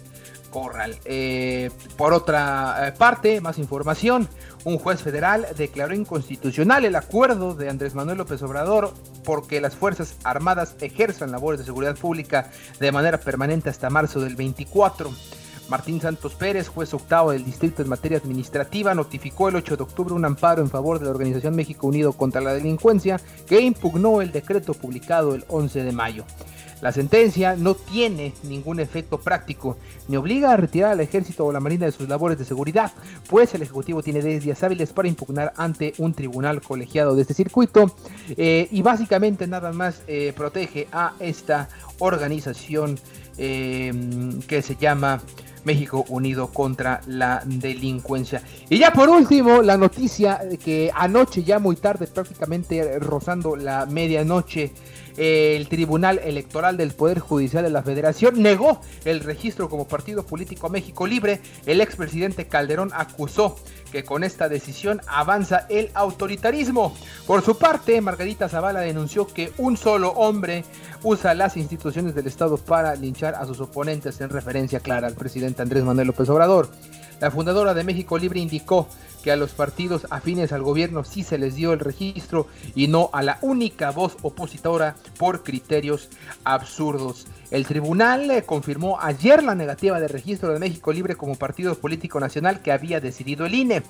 Corral. 0.49 0.97
Eh, 1.05 1.69
por 1.97 2.13
otra 2.13 2.87
eh, 2.87 2.91
parte, 2.91 3.41
más 3.41 3.57
información, 3.57 4.27
un 4.63 4.77
juez 4.77 5.01
federal 5.01 5.47
declaró 5.57 5.93
inconstitucional 5.93 6.85
el 6.85 6.95
acuerdo 6.95 7.55
de 7.55 7.69
Andrés 7.69 7.95
Manuel 7.95 8.17
López 8.17 8.41
Obrador 8.43 8.93
porque 9.23 9.61
las 9.61 9.75
Fuerzas 9.75 10.15
Armadas 10.23 10.75
ejerzan 10.81 11.31
labores 11.31 11.59
de 11.59 11.65
seguridad 11.65 11.95
pública 11.95 12.51
de 12.79 12.91
manera 12.91 13.19
permanente 13.19 13.69
hasta 13.69 13.89
marzo 13.89 14.19
del 14.19 14.35
24. 14.35 15.11
Martín 15.69 16.01
Santos 16.01 16.33
Pérez, 16.33 16.67
juez 16.67 16.93
octavo 16.93 17.31
del 17.31 17.45
distrito 17.45 17.83
en 17.83 17.89
materia 17.89 18.17
administrativa, 18.17 18.95
notificó 18.95 19.49
el 19.49 19.55
8 19.55 19.77
de 19.77 19.83
octubre 19.83 20.15
un 20.15 20.25
amparo 20.25 20.61
en 20.63 20.69
favor 20.69 20.97
de 20.97 21.05
la 21.05 21.11
Organización 21.11 21.55
México 21.55 21.87
Unido 21.87 22.13
contra 22.13 22.41
la 22.41 22.53
Delincuencia 22.53 23.21
que 23.47 23.61
impugnó 23.61 24.21
el 24.21 24.31
decreto 24.31 24.73
publicado 24.73 25.35
el 25.35 25.45
11 25.47 25.83
de 25.83 25.91
mayo. 25.91 26.25
La 26.81 26.91
sentencia 26.91 27.55
no 27.55 27.75
tiene 27.75 28.33
ningún 28.43 28.79
efecto 28.79 29.19
práctico, 29.19 29.77
ni 30.07 30.15
obliga 30.15 30.53
a 30.53 30.57
retirar 30.57 30.93
al 30.93 31.01
ejército 31.01 31.45
o 31.45 31.51
la 31.51 31.59
marina 31.59 31.85
de 31.85 31.91
sus 31.91 32.07
labores 32.07 32.39
de 32.39 32.45
seguridad, 32.45 32.91
pues 33.29 33.53
el 33.53 33.61
Ejecutivo 33.61 34.01
tiene 34.01 34.21
10 34.21 34.43
días 34.43 34.63
hábiles 34.63 34.93
para 34.93 35.09
impugnar 35.09 35.53
ante 35.57 35.93
un 35.97 36.13
tribunal 36.13 36.61
colegiado 36.61 37.15
de 37.15 37.23
este 37.23 37.33
circuito 37.33 37.93
eh, 38.29 38.67
y 38.71 38.81
básicamente 38.81 39.45
nada 39.45 39.73
más 39.73 40.01
eh, 40.07 40.33
protege 40.35 40.87
a 40.91 41.13
esta 41.19 41.67
organización 41.99 42.97
eh, 43.37 43.91
que 44.47 44.61
se 44.61 44.75
llama 44.77 45.21
México 45.63 46.05
Unido 46.09 46.47
contra 46.47 47.01
la 47.07 47.41
Delincuencia. 47.45 48.41
Y 48.69 48.79
ya 48.79 48.91
por 48.91 49.09
último, 49.09 49.61
la 49.61 49.77
noticia 49.77 50.41
que 50.63 50.91
anoche, 50.93 51.43
ya 51.43 51.59
muy 51.59 51.75
tarde, 51.75 52.07
prácticamente 52.07 52.99
rozando 52.99 53.55
la 53.55 53.85
medianoche, 53.85 54.71
el 55.19 55.67
Tribunal 55.67 56.21
Electoral 56.23 56.77
del 56.77 56.93
Poder 56.93 57.19
Judicial 57.19 57.63
de 57.63 57.69
la 57.69 57.83
Federación 57.83 58.41
negó 58.41 58.79
el 59.03 59.19
registro 59.19 59.69
como 59.69 59.85
partido 59.85 60.25
político 60.25 60.69
México 60.69 61.05
Libre. 61.05 61.41
El 61.65 61.81
expresidente 61.81 62.47
Calderón 62.47 62.91
acusó 62.93 63.57
que 63.91 64.05
con 64.05 64.23
esta 64.23 64.47
decisión 64.47 65.01
avanza 65.07 65.65
el 65.69 65.91
autoritarismo. 65.93 66.95
Por 67.27 67.41
su 67.41 67.57
parte, 67.57 67.99
Margarita 67.99 68.47
Zavala 68.47 68.79
denunció 68.79 69.27
que 69.27 69.51
un 69.57 69.75
solo 69.75 70.11
hombre 70.11 70.63
usa 71.03 71.33
las 71.33 71.57
instituciones 71.57 72.15
del 72.15 72.27
Estado 72.27 72.57
para 72.57 72.95
linchar 72.95 73.35
a 73.35 73.45
sus 73.45 73.59
oponentes 73.59 74.21
en 74.21 74.29
referencia 74.29 74.79
clara 74.79 75.07
al 75.07 75.15
presidente 75.15 75.61
Andrés 75.61 75.83
Manuel 75.83 76.07
López 76.07 76.29
Obrador. 76.29 76.69
La 77.19 77.31
fundadora 77.31 77.73
de 77.73 77.83
México 77.83 78.17
Libre 78.17 78.39
indicó 78.39 78.87
que 79.23 79.31
a 79.31 79.35
los 79.35 79.51
partidos 79.51 80.07
afines 80.09 80.53
al 80.53 80.63
gobierno 80.63 81.03
sí 81.03 81.23
se 81.23 81.37
les 81.37 81.55
dio 81.55 81.73
el 81.73 81.79
registro 81.79 82.47
y 82.75 82.87
no 82.87 83.09
a 83.11 83.21
la 83.21 83.39
única 83.41 83.91
voz 83.91 84.15
opositora 84.21 84.95
por 85.17 85.43
criterios 85.43 86.09
absurdos. 86.45 87.27
El 87.51 87.65
tribunal 87.65 88.31
eh, 88.31 88.43
confirmó 88.43 88.99
ayer 89.01 89.43
la 89.43 89.55
negativa 89.55 89.99
de 89.99 90.07
registro 90.07 90.53
de 90.53 90.59
México 90.59 90.93
Libre 90.93 91.15
como 91.15 91.35
partido 91.35 91.75
político 91.75 92.19
nacional 92.19 92.61
que 92.61 92.71
había 92.71 93.01
decidido 93.01 93.45
el 93.45 93.55
INE. 93.55 93.83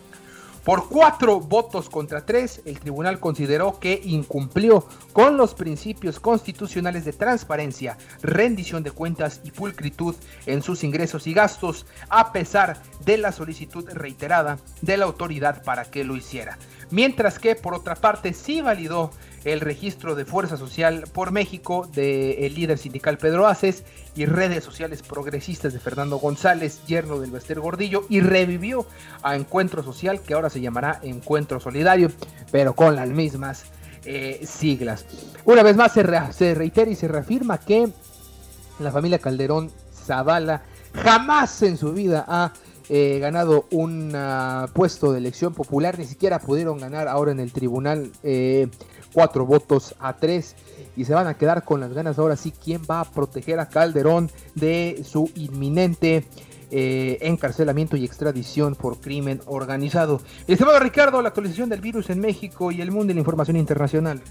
Por 0.63 0.89
cuatro 0.89 1.39
votos 1.39 1.89
contra 1.89 2.25
tres, 2.25 2.61
el 2.65 2.79
tribunal 2.79 3.19
consideró 3.19 3.79
que 3.79 4.01
incumplió 4.03 4.85
con 5.13 5.37
los 5.37 5.53
principios 5.53 6.19
constitucionales 6.19 7.05
de 7.05 7.13
transparencia, 7.13 7.97
rendición 8.21 8.83
de 8.83 8.91
cuentas 8.91 9.41
y 9.43 9.51
pulcritud 9.51 10.15
en 10.45 10.61
sus 10.61 10.83
ingresos 10.83 11.27
y 11.27 11.33
gastos, 11.33 11.85
a 12.09 12.31
pesar 12.31 12.81
de 13.05 13.17
la 13.17 13.31
solicitud 13.31 13.89
reiterada 13.93 14.59
de 14.81 14.97
la 14.97 15.05
autoridad 15.05 15.63
para 15.63 15.85
que 15.85 16.03
lo 16.03 16.15
hiciera. 16.15 16.57
Mientras 16.91 17.39
que, 17.39 17.55
por 17.55 17.73
otra 17.73 17.95
parte, 17.95 18.33
sí 18.33 18.61
validó 18.61 19.11
el 19.43 19.61
registro 19.61 20.15
de 20.15 20.25
Fuerza 20.25 20.57
Social 20.57 21.05
por 21.13 21.31
México 21.31 21.87
del 21.93 22.53
líder 22.53 22.77
sindical 22.77 23.17
Pedro 23.17 23.47
Aces 23.47 23.83
y 24.15 24.25
redes 24.25 24.63
sociales 24.63 25.01
progresistas 25.01 25.71
de 25.71 25.79
Fernando 25.79 26.17
González, 26.17 26.81
yerno 26.87 27.19
del 27.19 27.31
Bester 27.31 27.59
Gordillo, 27.59 28.05
y 28.09 28.19
revivió 28.19 28.85
a 29.23 29.35
Encuentro 29.35 29.83
Social, 29.83 30.21
que 30.21 30.33
ahora 30.33 30.48
se 30.49 30.61
llamará 30.61 30.99
Encuentro 31.03 31.59
Solidario, 31.59 32.11
pero 32.51 32.73
con 32.73 32.95
las 32.95 33.09
mismas 33.09 33.65
eh, 34.05 34.41
siglas. 34.45 35.05
Una 35.45 35.63
vez 35.63 35.75
más 35.75 35.93
se, 35.93 36.03
reitera 36.53 36.89
y 36.89 36.95
se 36.95 37.07
reafirma 37.07 37.57
que 37.57 37.89
la 38.79 38.91
familia 38.91 39.19
Calderón 39.19 39.71
Zavala 39.93 40.63
jamás 40.93 41.61
en 41.63 41.77
su 41.77 41.93
vida 41.93 42.25
ha 42.27 42.53
eh, 42.89 43.19
ganado 43.19 43.65
un 43.71 44.15
puesto 44.73 45.11
de 45.11 45.19
elección 45.19 45.53
popular, 45.53 45.99
ni 45.99 46.05
siquiera 46.05 46.39
pudieron 46.39 46.79
ganar 46.79 47.07
ahora 47.07 47.31
en 47.31 47.39
el 47.39 47.51
tribunal 47.51 48.11
eh, 48.23 48.67
cuatro 49.13 49.45
votos 49.45 49.95
a 49.99 50.13
tres 50.13 50.55
y 50.95 51.05
se 51.05 51.13
van 51.13 51.27
a 51.27 51.35
quedar 51.35 51.63
con 51.63 51.79
las 51.79 51.93
ganas 51.93 52.19
ahora 52.19 52.35
sí 52.35 52.51
quién 52.51 52.81
va 52.89 53.01
a 53.01 53.05
proteger 53.05 53.59
a 53.59 53.69
Calderón 53.69 54.29
de 54.55 55.03
su 55.07 55.29
inminente 55.35 56.25
eh, 56.71 57.17
encarcelamiento 57.21 57.97
y 57.97 58.05
extradición 58.05 58.75
por 58.75 58.99
crimen 58.99 59.41
organizado. 59.45 60.21
Estimado 60.47 60.79
Ricardo, 60.79 61.21
la 61.21 61.29
actualización 61.29 61.69
del 61.69 61.81
virus 61.81 62.09
en 62.09 62.19
México 62.19 62.71
y 62.71 62.81
el 62.81 62.91
mundo 62.91 63.07
de 63.07 63.15
la 63.15 63.21
información 63.21 63.57
internacional. 63.57 64.21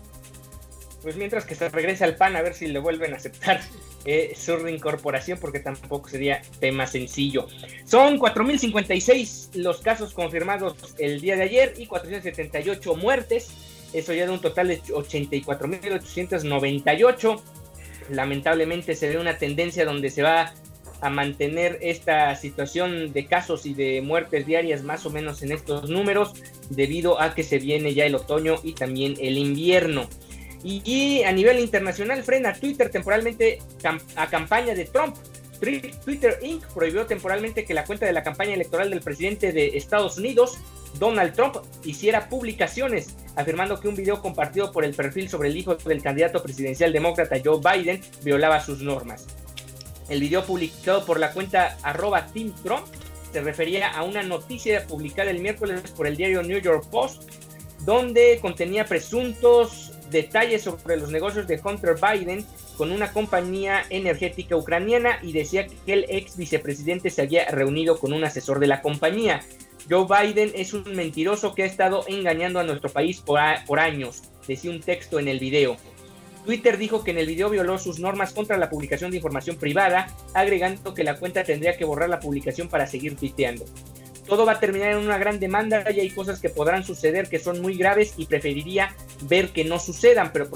Pues 1.03 1.17
mientras 1.17 1.45
que 1.45 1.55
se 1.55 1.69
regrese 1.69 2.05
al 2.05 2.17
PAN 2.17 2.37
a 2.37 2.43
ver 2.43 2.55
si 2.55 2.67
le 2.67 2.81
vuelven 2.81 3.15
a 3.15 3.17
aceptar 3.17 3.61
eh, 4.05 4.35
su 4.37 4.57
reincorporación 4.57 5.39
porque 5.39 5.61
tampoco 5.61 6.09
sería 6.09 6.43
tema 6.61 6.87
sencillo. 6.87 7.47
Son 7.85 8.19
4.056 8.19 9.55
los 9.55 9.81
casos 9.81 10.13
confirmados 10.13 10.77
el 10.99 11.21
día 11.21 11.37
de 11.37 11.45
ayer 11.45 11.75
y 11.77 11.87
478 11.87 12.97
muertes. 12.97 13.49
Eso 13.93 14.13
ya 14.13 14.27
de 14.27 14.33
un 14.33 14.41
total 14.41 14.67
de 14.69 14.83
84.898. 14.83 17.41
Lamentablemente 18.11 18.95
se 18.95 19.09
ve 19.09 19.19
una 19.19 19.39
tendencia 19.39 19.85
donde 19.85 20.11
se 20.11 20.23
va 20.23 20.53
a 21.01 21.11
mantener 21.11 21.79
esta 21.81 22.35
situación 22.37 23.13
de 23.13 23.27
casos 23.27 23.67
y 23.67 23.75
de 23.75 24.01
muertes 24.03 24.47
diarias 24.47 24.83
más 24.83 25.07
o 25.07 25.11
menos 25.11 25.43
en 25.43 25.53
estos 25.53 25.89
números 25.89 26.35
debido 26.71 27.21
a 27.21 27.35
que 27.35 27.43
se 27.43 27.59
viene 27.59 27.95
ya 27.95 28.05
el 28.05 28.15
otoño 28.15 28.57
y 28.63 28.73
también 28.73 29.15
el 29.21 29.39
invierno. 29.39 30.09
Y, 30.65 31.23
a 31.23 31.33
nivel 31.33 31.61
internacional 31.61 32.23
frena 32.25 32.53
Twitter 32.53 32.91
temporalmente 32.91 33.61
a 34.17 34.27
campaña 34.29 34.75
de 34.75 34.87
Trump. 34.87 35.17
Twitter 35.61 36.39
Inc. 36.43 36.65
prohibió 36.69 37.07
temporalmente 37.07 37.65
que 37.65 37.75
la 37.75 37.85
cuenta 37.85 38.07
de 38.07 38.13
la 38.13 38.23
campaña 38.23 38.55
electoral 38.55 38.91
del 38.91 39.01
presidente 39.01 39.53
de 39.53 39.77
Estados 39.77 40.19
Unidos, 40.19 40.59
Donald 40.99 41.35
Trump, 41.35 41.57
hiciera 41.85 42.29
publicaciones, 42.29 43.17
afirmando 43.35 43.81
que 43.81 43.89
un 43.89 43.97
video 43.97 44.21
compartido 44.21 44.73
por 44.73 44.85
el 44.85 44.95
perfil 44.95 45.29
sobre 45.29 45.49
el 45.49 45.57
hijo 45.57 45.75
del 45.75 46.03
candidato 46.03 46.43
presidencial 46.43 46.93
demócrata 46.93 47.37
Joe 47.45 47.61
Biden 47.61 48.01
violaba 48.23 48.61
sus 48.61 48.83
normas. 48.83 49.27
El 50.09 50.21
video 50.21 50.45
publicado 50.45 51.05
por 51.05 51.21
la 51.21 51.33
cuenta 51.33 51.77
arroba 51.83 52.27
se 53.33 53.41
refería 53.43 53.89
a 53.89 54.05
una 54.05 54.23
noticia 54.23 54.87
publicada 54.87 55.31
el 55.31 55.41
miércoles 55.41 55.83
por 55.95 56.07
el 56.07 56.17
diario 56.17 56.43
New 56.43 56.59
York 56.61 56.87
Post, 56.91 57.25
donde 57.85 58.39
contenía 58.41 58.87
presuntos 58.87 59.93
detalles 60.11 60.63
sobre 60.63 60.97
los 60.97 61.11
negocios 61.11 61.47
de 61.47 61.61
Hunter 61.63 61.97
Biden 62.01 62.47
con 62.79 62.91
una 62.91 63.13
compañía 63.13 63.85
energética 63.91 64.57
ucraniana 64.57 65.19
y 65.23 65.33
decía 65.33 65.67
que 65.67 65.93
el 65.93 66.07
ex 66.09 66.39
vicepresidente 66.39 67.11
se 67.11 67.23
había 67.23 67.45
reunido 67.51 67.99
con 67.99 68.15
un 68.15 68.25
asesor 68.25 68.61
de 68.61 68.69
la 68.69 68.81
compañía. 68.81 69.43
Joe 69.91 70.07
Biden 70.07 70.53
es 70.55 70.73
un 70.73 70.85
mentiroso 70.95 71.55
que 71.55 71.65
ha 71.65 71.67
estado 71.67 72.05
engañando 72.09 72.61
a 72.61 72.65
nuestro 72.65 72.91
país 72.91 73.21
por, 73.21 73.41
por 73.67 73.79
años, 73.79 74.23
decía 74.47 74.71
un 74.71 74.81
texto 74.81 75.19
en 75.19 75.29
el 75.29 75.39
video. 75.39 75.77
Twitter 76.45 76.79
dijo 76.79 77.05
que 77.05 77.11
en 77.11 77.19
el 77.19 77.27
video 77.27 77.51
violó 77.51 77.79
sus 77.79 77.99
normas 77.99 78.33
contra 78.33 78.57
la 78.57 78.71
publicación 78.71 79.11
de 79.11 79.19
información 79.19 79.57
privada, 79.57 80.15
agregando 80.35 80.95
que 80.95 81.05
la 81.05 81.17
cuenta 81.19 81.45
tendría 81.45 81.77
que 81.77 81.85
borrar 81.85 82.09
la 82.09 82.21
publicación 82.21 82.69
para 82.69 82.87
seguir 82.87 83.17
tuiteando. 83.17 83.65
Todo 84.27 84.45
va 84.45 84.53
a 84.53 84.61
terminar 84.61 84.93
en 84.93 84.99
una 84.99 85.17
gran 85.17 85.41
demanda 85.41 85.85
y 85.91 86.01
hay 86.01 86.11
cosas 86.11 86.41
que 86.41 86.51
podrán 86.51 86.85
suceder 86.85 87.29
que 87.29 87.39
son 87.39 87.63
muy 87.63 87.77
graves 87.77 88.13
y 88.19 88.27
preferiría 88.27 88.95
ver 89.23 89.51
que 89.51 89.65
no 89.65 89.79
sucedan, 89.79 90.33
pero 90.33 90.51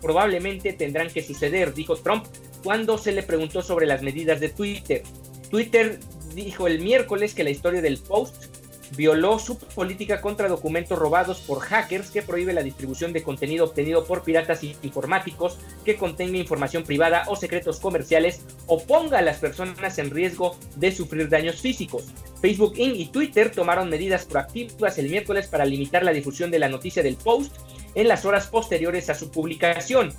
probablemente 0.00 0.72
tendrán 0.72 1.08
que 1.08 1.22
suceder, 1.22 1.74
dijo 1.74 1.96
Trump 1.96 2.26
cuando 2.62 2.96
se 2.96 3.12
le 3.12 3.22
preguntó 3.22 3.62
sobre 3.62 3.86
las 3.86 4.02
medidas 4.02 4.38
de 4.40 4.50
Twitter. 4.50 5.02
Twitter 5.50 5.98
dijo 6.34 6.66
el 6.66 6.80
miércoles 6.80 7.34
que 7.34 7.44
la 7.44 7.50
historia 7.50 7.82
del 7.82 7.98
post 7.98 8.57
violó 8.96 9.38
su 9.38 9.58
política 9.58 10.20
contra 10.20 10.48
documentos 10.48 10.98
robados 10.98 11.40
por 11.40 11.60
hackers 11.60 12.10
que 12.10 12.22
prohíbe 12.22 12.52
la 12.52 12.62
distribución 12.62 13.12
de 13.12 13.22
contenido 13.22 13.66
obtenido 13.66 14.04
por 14.04 14.22
piratas 14.22 14.62
informáticos 14.64 15.58
que 15.84 15.96
contenga 15.96 16.38
información 16.38 16.84
privada 16.84 17.24
o 17.28 17.36
secretos 17.36 17.80
comerciales 17.80 18.42
o 18.66 18.82
ponga 18.82 19.18
a 19.18 19.22
las 19.22 19.38
personas 19.38 19.98
en 19.98 20.10
riesgo 20.10 20.56
de 20.76 20.92
sufrir 20.92 21.28
daños 21.28 21.60
físicos. 21.60 22.04
Facebook 22.40 22.74
Inc. 22.76 22.96
y 22.96 23.06
Twitter 23.06 23.50
tomaron 23.50 23.90
medidas 23.90 24.24
proactivas 24.24 24.98
el 24.98 25.10
miércoles 25.10 25.48
para 25.48 25.64
limitar 25.64 26.02
la 26.02 26.12
difusión 26.12 26.50
de 26.50 26.58
la 26.58 26.68
noticia 26.68 27.02
del 27.02 27.16
post 27.16 27.56
en 27.94 28.08
las 28.08 28.24
horas 28.24 28.46
posteriores 28.46 29.10
a 29.10 29.14
su 29.14 29.30
publicación. 29.30 30.14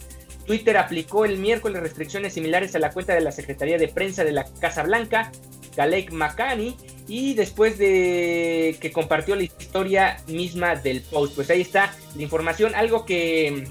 Twitter 0.45 0.77
aplicó 0.77 1.25
el 1.25 1.37
miércoles 1.37 1.81
restricciones 1.81 2.33
similares 2.33 2.75
a 2.75 2.79
la 2.79 2.91
cuenta 2.91 3.13
de 3.13 3.21
la 3.21 3.31
Secretaría 3.31 3.77
de 3.77 3.87
Prensa 3.87 4.23
de 4.23 4.31
la 4.31 4.45
Casa 4.59 4.83
Blanca, 4.83 5.31
Galek 5.75 6.11
Makani, 6.11 6.75
y 7.09 7.33
después 7.33 7.79
de 7.79 8.77
que 8.79 8.91
compartió 8.91 9.35
la 9.35 9.43
historia 9.43 10.21
misma 10.27 10.75
del 10.75 11.01
post. 11.01 11.35
Pues 11.35 11.49
ahí 11.49 11.61
está 11.61 11.93
la 12.15 12.21
información, 12.21 12.75
algo 12.75 13.03
que 13.03 13.67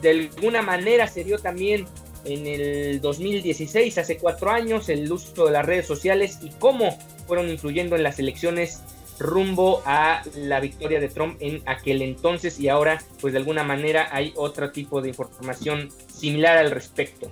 de 0.00 0.10
alguna 0.10 0.62
manera 0.62 1.06
se 1.06 1.22
dio 1.22 1.38
también 1.38 1.86
en 2.24 2.46
el 2.46 3.00
2016, 3.00 3.98
hace 3.98 4.16
cuatro 4.16 4.50
años, 4.50 4.88
el 4.88 5.10
uso 5.12 5.46
de 5.46 5.52
las 5.52 5.66
redes 5.66 5.86
sociales 5.86 6.38
y 6.42 6.50
cómo 6.58 6.98
fueron 7.26 7.50
influyendo 7.50 7.94
en 7.94 8.02
las 8.02 8.18
elecciones 8.18 8.80
rumbo 9.18 9.82
a 9.84 10.22
la 10.34 10.60
victoria 10.60 10.98
de 10.98 11.08
Trump 11.08 11.36
en 11.40 11.60
aquel 11.66 12.02
entonces 12.02 12.60
y 12.60 12.68
ahora 12.68 13.02
pues 13.20 13.32
de 13.32 13.40
alguna 13.40 13.64
manera 13.64 14.08
hay 14.12 14.32
otro 14.36 14.70
tipo 14.70 15.02
de 15.02 15.08
información 15.08 15.90
similar 16.12 16.56
al 16.56 16.70
respecto. 16.70 17.30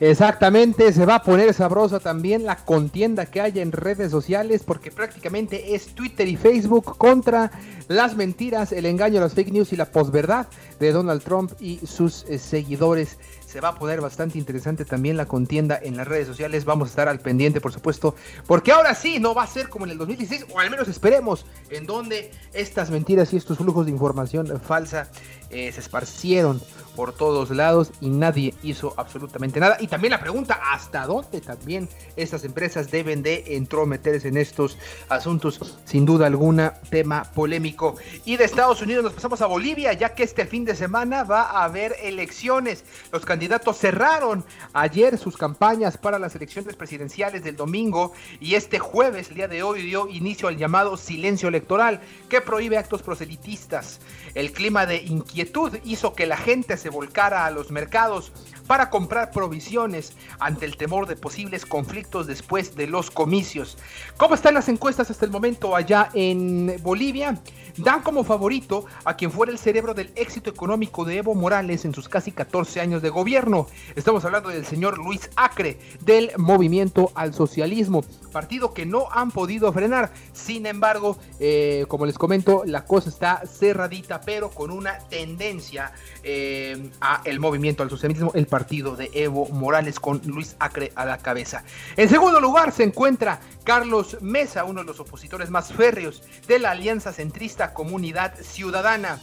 Exactamente, 0.00 0.92
se 0.92 1.06
va 1.06 1.16
a 1.16 1.22
poner 1.22 1.52
sabrosa 1.54 2.00
también 2.00 2.44
la 2.44 2.56
contienda 2.56 3.26
que 3.26 3.40
hay 3.40 3.60
en 3.60 3.72
redes 3.72 4.10
sociales 4.10 4.62
porque 4.64 4.90
prácticamente 4.90 5.74
es 5.74 5.94
Twitter 5.94 6.26
y 6.28 6.36
Facebook 6.36 6.96
contra 6.98 7.50
las 7.88 8.16
mentiras, 8.16 8.72
el 8.72 8.86
engaño, 8.86 9.20
las 9.20 9.34
fake 9.34 9.52
news 9.52 9.72
y 9.72 9.76
la 9.76 9.86
posverdad 9.86 10.46
de 10.80 10.92
Donald 10.92 11.22
Trump 11.22 11.52
y 11.60 11.78
sus 11.86 12.24
eh, 12.24 12.38
seguidores. 12.38 13.18
Se 13.46 13.60
va 13.60 13.68
a 13.68 13.74
poner 13.74 14.00
bastante 14.00 14.38
interesante 14.38 14.86
también 14.86 15.18
la 15.18 15.26
contienda 15.26 15.78
en 15.80 15.98
las 15.98 16.08
redes 16.08 16.26
sociales. 16.26 16.64
Vamos 16.64 16.88
a 16.88 16.90
estar 16.90 17.08
al 17.08 17.20
pendiente, 17.20 17.60
por 17.60 17.72
supuesto, 17.72 18.14
porque 18.46 18.72
ahora 18.72 18.94
sí 18.94 19.20
no 19.20 19.34
va 19.34 19.42
a 19.42 19.46
ser 19.46 19.68
como 19.68 19.84
en 19.84 19.90
el 19.90 19.98
2016, 19.98 20.46
o 20.54 20.58
al 20.58 20.70
menos 20.70 20.88
esperemos, 20.88 21.44
en 21.68 21.84
donde 21.84 22.30
estas 22.54 22.90
mentiras 22.90 23.32
y 23.32 23.36
estos 23.36 23.58
flujos 23.58 23.84
de 23.84 23.92
información 23.92 24.58
falsa 24.58 25.10
eh, 25.50 25.70
se 25.70 25.80
esparcieron 25.80 26.62
por 26.96 27.12
todos 27.12 27.50
lados 27.50 27.90
y 28.00 28.10
nadie 28.10 28.54
hizo 28.62 28.94
absolutamente 28.96 29.60
nada. 29.60 29.76
Y 29.80 29.86
también 29.86 30.12
la 30.12 30.20
pregunta, 30.20 30.60
¿hasta 30.72 31.06
dónde 31.06 31.40
también 31.40 31.88
estas 32.16 32.44
empresas 32.44 32.90
deben 32.90 33.22
de 33.22 33.56
entrometerse 33.56 34.28
en 34.28 34.36
estos 34.36 34.78
asuntos? 35.08 35.78
Sin 35.84 36.04
duda 36.04 36.26
alguna, 36.26 36.74
tema 36.90 37.24
polémico. 37.34 37.96
Y 38.24 38.36
de 38.36 38.44
Estados 38.44 38.82
Unidos 38.82 39.04
nos 39.04 39.12
pasamos 39.12 39.40
a 39.40 39.46
Bolivia, 39.46 39.92
ya 39.92 40.14
que 40.14 40.22
este 40.22 40.46
fin 40.46 40.64
de 40.64 40.76
semana 40.76 41.24
va 41.24 41.42
a 41.42 41.64
haber 41.64 41.96
elecciones. 42.02 42.84
Los 43.12 43.24
candidatos 43.24 43.78
cerraron 43.78 44.44
ayer 44.72 45.18
sus 45.18 45.36
campañas 45.36 45.96
para 45.96 46.18
las 46.18 46.34
elecciones 46.34 46.76
presidenciales 46.76 47.44
del 47.44 47.56
domingo 47.56 48.12
y 48.40 48.54
este 48.54 48.78
jueves, 48.78 49.28
el 49.28 49.36
día 49.36 49.48
de 49.48 49.62
hoy, 49.62 49.82
dio 49.82 50.08
inicio 50.08 50.48
al 50.48 50.56
llamado 50.56 50.96
silencio 50.96 51.48
electoral 51.48 52.00
que 52.28 52.40
prohíbe 52.40 52.78
actos 52.78 53.02
proselitistas. 53.02 54.00
El 54.34 54.52
clima 54.52 54.86
de 54.86 55.02
inquietud 55.02 55.78
hizo 55.84 56.14
que 56.14 56.26
la 56.26 56.36
gente 56.36 56.76
se 56.82 56.90
volcara 56.90 57.46
a 57.46 57.50
los 57.50 57.70
mercados 57.70 58.32
para 58.72 58.88
comprar 58.88 59.30
provisiones 59.32 60.14
ante 60.38 60.64
el 60.64 60.78
temor 60.78 61.06
de 61.06 61.14
posibles 61.14 61.66
conflictos 61.66 62.26
después 62.26 62.74
de 62.74 62.86
los 62.86 63.10
comicios. 63.10 63.76
¿Cómo 64.16 64.34
están 64.34 64.54
las 64.54 64.70
encuestas 64.70 65.10
hasta 65.10 65.26
el 65.26 65.30
momento 65.30 65.76
allá 65.76 66.08
en 66.14 66.80
Bolivia? 66.82 67.38
Dan 67.76 68.02
como 68.02 68.24
favorito 68.24 68.86
a 69.04 69.14
quien 69.14 69.30
fuera 69.30 69.52
el 69.52 69.58
cerebro 69.58 69.92
del 69.92 70.10
éxito 70.14 70.48
económico 70.48 71.04
de 71.04 71.18
Evo 71.18 71.34
Morales 71.34 71.84
en 71.84 71.94
sus 71.94 72.08
casi 72.08 72.32
14 72.32 72.80
años 72.80 73.02
de 73.02 73.10
gobierno. 73.10 73.66
Estamos 73.94 74.24
hablando 74.24 74.48
del 74.48 74.64
señor 74.64 74.96
Luis 74.96 75.28
Acre, 75.36 75.78
del 76.00 76.32
Movimiento 76.38 77.12
al 77.14 77.34
Socialismo, 77.34 78.04
partido 78.30 78.72
que 78.72 78.86
no 78.86 79.06
han 79.10 79.30
podido 79.30 79.72
frenar. 79.72 80.12
Sin 80.32 80.66
embargo, 80.66 81.18
eh, 81.40 81.84
como 81.88 82.06
les 82.06 82.16
comento, 82.16 82.62
la 82.66 82.84
cosa 82.84 83.10
está 83.10 83.42
cerradita, 83.46 84.20
pero 84.20 84.50
con 84.50 84.70
una 84.70 84.98
tendencia 84.98 85.92
eh, 86.22 86.90
a 87.00 87.22
movimiento 87.38 87.82
al 87.82 87.90
socialismo, 87.90 88.30
el 88.34 88.46
partido 88.46 88.61
de 88.62 89.10
Evo 89.12 89.48
Morales 89.48 89.98
con 89.98 90.22
Luis 90.24 90.56
Acre 90.58 90.92
a 90.94 91.04
la 91.04 91.18
cabeza. 91.18 91.64
En 91.96 92.08
segundo 92.08 92.40
lugar 92.40 92.72
se 92.72 92.84
encuentra 92.84 93.40
Carlos 93.64 94.18
Mesa, 94.20 94.64
uno 94.64 94.80
de 94.80 94.86
los 94.86 95.00
opositores 95.00 95.50
más 95.50 95.72
férreos 95.72 96.22
de 96.46 96.58
la 96.58 96.70
alianza 96.70 97.12
centrista 97.12 97.74
Comunidad 97.74 98.34
Ciudadana. 98.40 99.18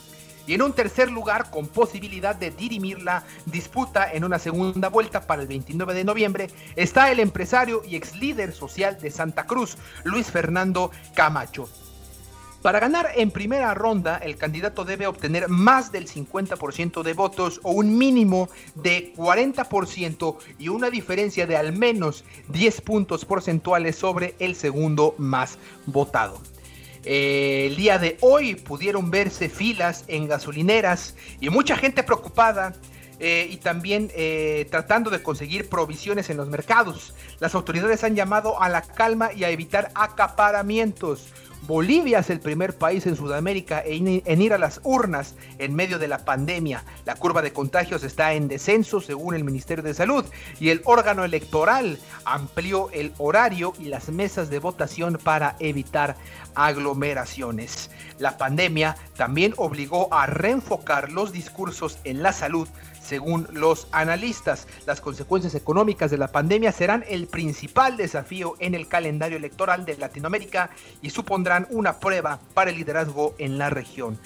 Y 0.46 0.56
en 0.56 0.62
un 0.62 0.74
tercer 0.74 1.10
lugar, 1.10 1.52
con 1.52 1.68
posibilidad 1.68 2.36
de 2.36 2.52
dirimir 2.52 3.02
la 3.02 3.24
disputa 3.46 4.12
en 4.12 4.24
una 4.24 4.40
segunda 4.40 4.90
vuelta 4.90 5.22
para 5.22 5.42
el 5.42 5.48
29 5.48 5.94
de 5.94 6.04
noviembre, 6.04 6.50
está 6.76 7.12
el 7.12 7.20
empresario 7.20 7.82
y 7.88 7.96
ex 7.96 8.16
líder 8.16 8.54
social 8.54 9.00
de 9.00 9.12
Santa 9.12 9.46
Cruz, 9.46 9.78
Luis 10.04 10.28
Fernando 10.28 10.92
Camacho. 11.14 11.70
Para 12.62 12.82
ganar 12.82 13.12
en 13.16 13.32
primera 13.32 13.74
ronda, 13.74 14.18
el 14.18 14.36
candidato 14.36 14.84
debe 14.84 15.08
obtener 15.08 15.48
más 15.48 15.94
del 15.94 16.10
50% 16.10 17.04
de 17.04 17.14
votos 17.14 17.62
o 17.64 17.72
un 17.72 17.98
mínimo 17.98 18.50
de 18.76 19.14
40% 19.16 20.36
y 20.58 20.68
una 20.68 20.90
diferencia 20.90 21.48
de 21.48 21.56
al 21.56 21.72
menos 21.72 22.26
10 22.50 22.82
puntos 22.82 23.24
porcentuales 23.24 23.96
sobre 23.96 24.36
el 24.40 24.56
segundo 24.56 25.16
más 25.18 25.58
votado. 25.86 26.42
el 27.06 27.78
día 27.78 27.98
de 27.98 28.18
hoy 28.20 28.56
pudieron 28.56 29.10
verse 29.10 29.48
filas 29.48 30.04
en 30.10 30.28
gasolineras 30.28 31.16
y 31.40 31.50
mucha 31.50 31.78
gente 31.78 32.04
preocupada 32.04 32.74
eh, 33.22 33.48
y 33.50 33.58
también 33.58 34.12
eh, 34.16 34.68
tratando 34.70 35.10
de 35.10 35.24
conseguir 35.24 35.70
provisiones 35.70 36.30
en 36.30 36.36
los 36.36 36.50
mercados. 36.50 37.14
Las 37.40 37.56
autoridades 37.56 38.04
han 38.04 38.16
llamado 38.16 38.62
a 38.62 38.68
la 38.68 38.82
calma 38.82 39.32
y 39.34 39.46
a 39.46 39.50
evitar 39.50 39.92
acaparamientos 39.96 41.28
Bolivia 41.64 42.20
es 42.20 42.30
el 42.30 42.40
primer 42.40 42.78
país 42.78 43.06
en 43.06 43.16
Sudamérica 43.16 43.84
en 43.86 44.42
ir 44.42 44.54
a 44.54 44.58
las 44.58 44.82
urnas 44.84 45.36
en 45.58 45.76
medio 45.76 46.00
de 46.00 46.08
la 46.08 46.26
pandemia. 46.26 46.84
La 47.06 47.16
curva 47.16 47.42
de 47.42 47.54
contagios 47.54 48.04
está 48.04 48.34
en 48.34 48.48
descenso 48.48 49.02
según 49.02 49.36
el 49.36 49.44
Ministerio 49.44 49.84
de 49.84 49.94
Salud 49.94 50.26
y 50.60 50.70
el 50.70 50.82
órgano 50.86 51.24
electoral 51.24 52.00
amplió 52.26 52.90
el 52.92 53.14
horario 53.18 53.74
y 53.80 53.86
las 53.86 54.10
mesas 54.10 54.50
de 54.50 54.60
votación 54.60 55.20
para 55.24 55.56
evitar 55.60 56.16
aglomeraciones. 56.56 57.92
La 58.18 58.38
pandemia 58.38 58.96
también 59.16 59.54
obligó 59.58 60.14
a 60.14 60.26
reenfocar 60.26 61.12
los 61.12 61.32
discursos 61.32 62.00
en 62.04 62.24
la 62.24 62.34
salud 62.34 62.68
según 63.10 63.48
los 63.52 63.88
analistas, 63.92 64.68
las 64.86 65.02
consecuencias 65.02 65.56
económicas 65.56 66.12
de 66.12 66.20
la 66.20 66.28
pandemia 66.28 66.72
serán 66.72 67.04
el 67.10 67.26
principal 67.26 67.98
desafío 67.98 68.54
en 68.60 68.76
el 68.76 68.88
calendario 68.88 69.38
electoral 69.38 69.84
de 69.84 69.98
Latinoamérica 69.98 70.70
y 71.02 71.10
supondrán 71.10 71.66
una 71.72 72.00
prueba 72.00 72.40
para 72.54 72.70
el 72.70 72.78
liderazgo 72.78 73.34
en 73.40 73.58
la 73.58 73.72
región. 73.72 74.20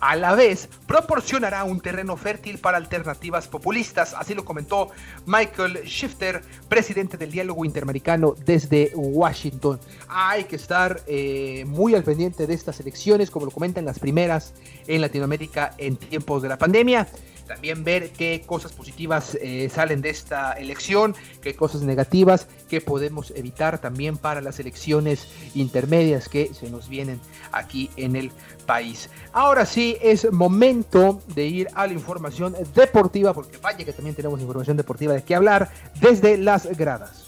A 0.00 0.16
la 0.16 0.34
vez, 0.34 0.70
proporcionará 0.86 1.64
un 1.64 1.80
terreno 1.80 2.16
fértil 2.16 2.56
para 2.56 2.78
alternativas 2.78 3.46
populistas, 3.46 4.14
así 4.14 4.32
lo 4.32 4.46
comentó 4.46 4.88
Michael 5.26 5.82
Shifter, 5.84 6.40
presidente 6.70 7.18
del 7.18 7.30
diálogo 7.30 7.66
interamericano 7.66 8.34
desde 8.46 8.92
Washington. 8.94 9.78
Hay 10.08 10.44
que 10.44 10.56
estar 10.56 11.02
eh, 11.06 11.66
muy 11.66 11.94
al 11.94 12.02
pendiente 12.02 12.46
de 12.46 12.54
estas 12.54 12.80
elecciones, 12.80 13.30
como 13.30 13.44
lo 13.44 13.52
comentan 13.52 13.84
las 13.84 13.98
primeras 13.98 14.54
en 14.86 15.02
Latinoamérica 15.02 15.74
en 15.76 15.98
tiempos 15.98 16.40
de 16.40 16.48
la 16.48 16.56
pandemia 16.56 17.06
también 17.50 17.82
ver 17.82 18.10
qué 18.10 18.44
cosas 18.46 18.72
positivas 18.72 19.36
eh, 19.42 19.68
salen 19.74 20.02
de 20.02 20.10
esta 20.10 20.52
elección, 20.52 21.16
qué 21.42 21.56
cosas 21.56 21.82
negativas 21.82 22.46
que 22.68 22.80
podemos 22.80 23.32
evitar 23.34 23.80
también 23.80 24.16
para 24.16 24.40
las 24.40 24.60
elecciones 24.60 25.26
intermedias 25.56 26.28
que 26.28 26.54
se 26.54 26.70
nos 26.70 26.88
vienen 26.88 27.20
aquí 27.50 27.90
en 27.96 28.14
el 28.14 28.30
país. 28.66 29.10
Ahora 29.32 29.66
sí 29.66 29.96
es 30.00 30.30
momento 30.30 31.20
de 31.34 31.46
ir 31.46 31.68
a 31.74 31.88
la 31.88 31.92
información 31.92 32.54
deportiva, 32.72 33.34
porque 33.34 33.58
vaya 33.58 33.84
que 33.84 33.92
también 33.92 34.14
tenemos 34.14 34.40
información 34.40 34.76
deportiva 34.76 35.14
de 35.14 35.24
qué 35.24 35.34
hablar 35.34 35.72
desde 36.00 36.38
las 36.38 36.66
gradas. 36.78 37.24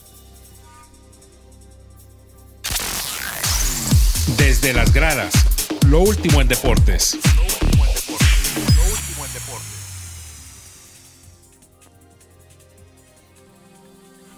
Desde 4.39 4.73
las 4.73 4.93
gradas, 4.93 5.33
lo 5.89 5.99
último 5.99 6.41
en 6.41 6.47
deportes. 6.47 7.19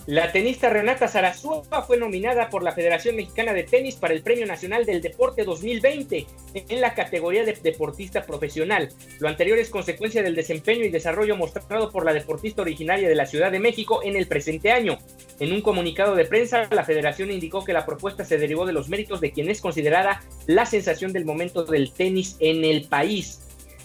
La 0.06 0.30
tenista 0.32 0.68
Renata 0.68 1.08
Zarazúa 1.08 1.82
fue 1.86 1.96
nominada 1.96 2.50
por 2.50 2.62
la 2.62 2.72
Federación 2.72 3.16
Mexicana 3.16 3.54
de 3.54 3.62
Tenis 3.62 3.94
para 3.94 4.12
el 4.12 4.20
Premio 4.20 4.44
Nacional 4.44 4.84
del 4.84 5.00
Deporte 5.00 5.44
2020 5.44 6.26
en 6.52 6.80
la 6.82 6.92
categoría 6.92 7.42
de 7.42 7.54
deportista 7.54 8.26
profesional. 8.26 8.90
Lo 9.18 9.28
anterior 9.28 9.58
es 9.58 9.70
consecuencia 9.70 10.22
del 10.22 10.34
desempeño 10.34 10.84
y 10.84 10.90
desarrollo 10.90 11.38
mostrado 11.38 11.90
por 11.90 12.04
la 12.04 12.12
deportista 12.12 12.60
originaria 12.60 13.08
de 13.08 13.14
la 13.14 13.24
Ciudad 13.24 13.50
de 13.50 13.60
México 13.60 14.02
en 14.04 14.16
el 14.16 14.26
presente 14.26 14.72
año. 14.72 14.98
En 15.40 15.52
un 15.52 15.62
comunicado 15.62 16.14
de 16.14 16.26
prensa, 16.26 16.68
la 16.70 16.84
federación 16.84 17.30
indicó 17.30 17.64
que 17.64 17.72
la 17.72 17.86
propuesta 17.86 18.26
se 18.26 18.36
derivó 18.36 18.66
de 18.66 18.74
los 18.74 18.90
méritos 18.90 19.22
de 19.22 19.32
quien 19.32 19.48
es 19.48 19.62
considerada 19.62 20.22
la 20.46 20.66
sensación 20.66 21.14
del 21.14 21.24
momento 21.24 21.64
del 21.64 21.92
tenis 21.92 22.36
en 22.40 22.66
el 22.66 22.88
país. 22.88 23.40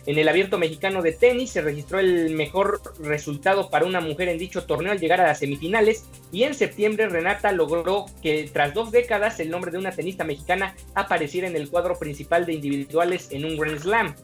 En 0.10 0.18
el 0.18 0.28
abierto 0.28 0.58
mexicano 0.58 1.04
de 1.04 1.12
tenis 1.12 1.52
se 1.52 1.62
registró 1.62 2.00
el 2.00 2.32
mejor 2.32 2.82
resultado 3.00 3.70
para 3.70 3.86
una 3.86 4.02
mujer 4.02 4.28
en 4.28 4.40
dicho 4.40 4.64
torneo 4.64 4.92
al 4.92 5.00
llegar 5.00 5.22
a 5.22 5.28
las 5.28 5.38
semifinales 5.38 6.06
y 6.32 6.46
en 6.46 6.56
septiembre 6.56 7.08
Renata 7.08 7.52
logró 7.52 8.08
que 8.24 8.50
tras 8.52 8.74
dos 8.74 8.92
décadas 8.92 9.40
el 9.40 9.52
nombre 9.52 9.70
de 9.70 9.78
una 9.78 9.92
tenista 9.92 10.24
mexicana 10.24 10.76
apareciera 10.96 11.48
en 11.48 11.56
el 11.56 11.70
cuadro 11.70 12.00
principal 12.00 12.48
de 12.48 12.54
individuales 12.54 13.28
en 13.30 13.46
un 13.46 13.56
Grand 13.56 13.80
Slam. 13.80 14.16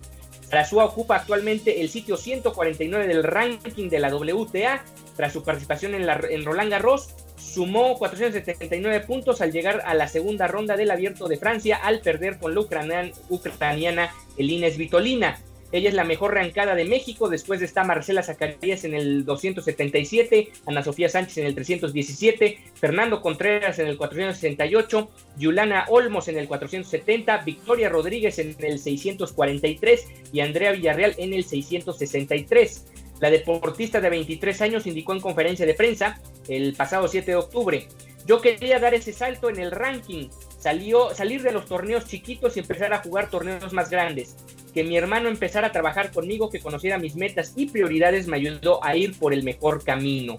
Sarasúa 0.49 0.85
ocupa 0.85 1.17
actualmente 1.17 1.79
el 1.79 1.89
sitio 1.89 2.17
149 2.17 3.05
del 3.05 3.23
ranking 3.23 3.87
de 3.87 3.99
la 3.99 4.09
WTA 4.09 4.83
tras 5.15 5.33
su 5.33 5.43
participación 5.43 5.93
en, 5.93 6.07
la, 6.07 6.19
en 6.31 6.45
Roland 6.45 6.71
Garros 6.71 7.13
sumó 7.37 7.95
479 7.99 9.01
puntos 9.01 9.39
al 9.39 9.51
llegar 9.51 9.83
a 9.85 9.93
la 9.93 10.07
segunda 10.07 10.47
ronda 10.47 10.77
del 10.77 10.89
Abierto 10.89 11.27
de 11.27 11.37
Francia 11.37 11.75
al 11.75 11.99
perder 11.99 12.39
con 12.39 12.55
la 12.55 12.61
ucraniana 13.29 14.11
Elina 14.35 14.67
Svitolina. 14.71 15.37
Ella 15.75 15.89
es 15.89 15.95
la 15.95 16.05
mejor 16.05 16.33
rancada 16.33 16.73
de 16.73 16.85
México. 16.85 17.27
Después 17.27 17.61
está 17.61 17.83
Marcela 17.83 18.23
Zacarías 18.23 18.85
en 18.85 18.93
el 18.93 19.25
277, 19.25 20.47
Ana 20.65 20.81
Sofía 20.81 21.09
Sánchez 21.09 21.39
en 21.39 21.47
el 21.47 21.53
317, 21.53 22.59
Fernando 22.75 23.21
Contreras 23.21 23.77
en 23.79 23.87
el 23.87 23.97
468, 23.97 25.09
Yulana 25.37 25.85
Olmos 25.89 26.29
en 26.29 26.37
el 26.37 26.47
470, 26.47 27.39
Victoria 27.39 27.89
Rodríguez 27.89 28.39
en 28.39 28.55
el 28.59 28.79
643 28.79 30.07
y 30.31 30.39
Andrea 30.39 30.71
Villarreal 30.71 31.13
en 31.17 31.33
el 31.33 31.43
663. 31.43 32.85
La 33.19 33.29
deportista 33.29 33.99
de 33.99 34.09
23 34.09 34.61
años 34.61 34.87
indicó 34.87 35.11
en 35.11 35.19
conferencia 35.19 35.65
de 35.65 35.73
prensa 35.73 36.21
el 36.47 36.73
pasado 36.73 37.09
7 37.09 37.31
de 37.31 37.35
octubre. 37.35 37.89
Yo 38.25 38.39
quería 38.39 38.79
dar 38.79 38.93
ese 38.93 39.11
salto 39.11 39.49
en 39.49 39.59
el 39.59 39.71
ranking, 39.71 40.29
salió, 40.57 41.13
salir 41.13 41.43
de 41.43 41.51
los 41.51 41.65
torneos 41.65 42.05
chiquitos 42.05 42.55
y 42.55 42.61
empezar 42.61 42.93
a 42.93 42.99
jugar 42.99 43.29
torneos 43.29 43.73
más 43.73 43.89
grandes 43.89 44.37
que 44.75 44.83
mi 44.83 44.97
hermano 44.97 45.29
empezara 45.29 45.67
a 45.67 45.71
trabajar 45.71 46.11
conmigo, 46.11 46.49
que 46.49 46.59
conociera 46.59 46.99
mis 46.99 47.15
metas 47.15 47.53
y 47.55 47.67
prioridades, 47.67 48.27
me 48.27 48.35
ayudó 48.35 48.83
a 48.83 48.97
ir 48.97 49.17
por 49.17 49.33
el 49.33 49.41
mejor 49.41 49.85
camino. 49.85 50.35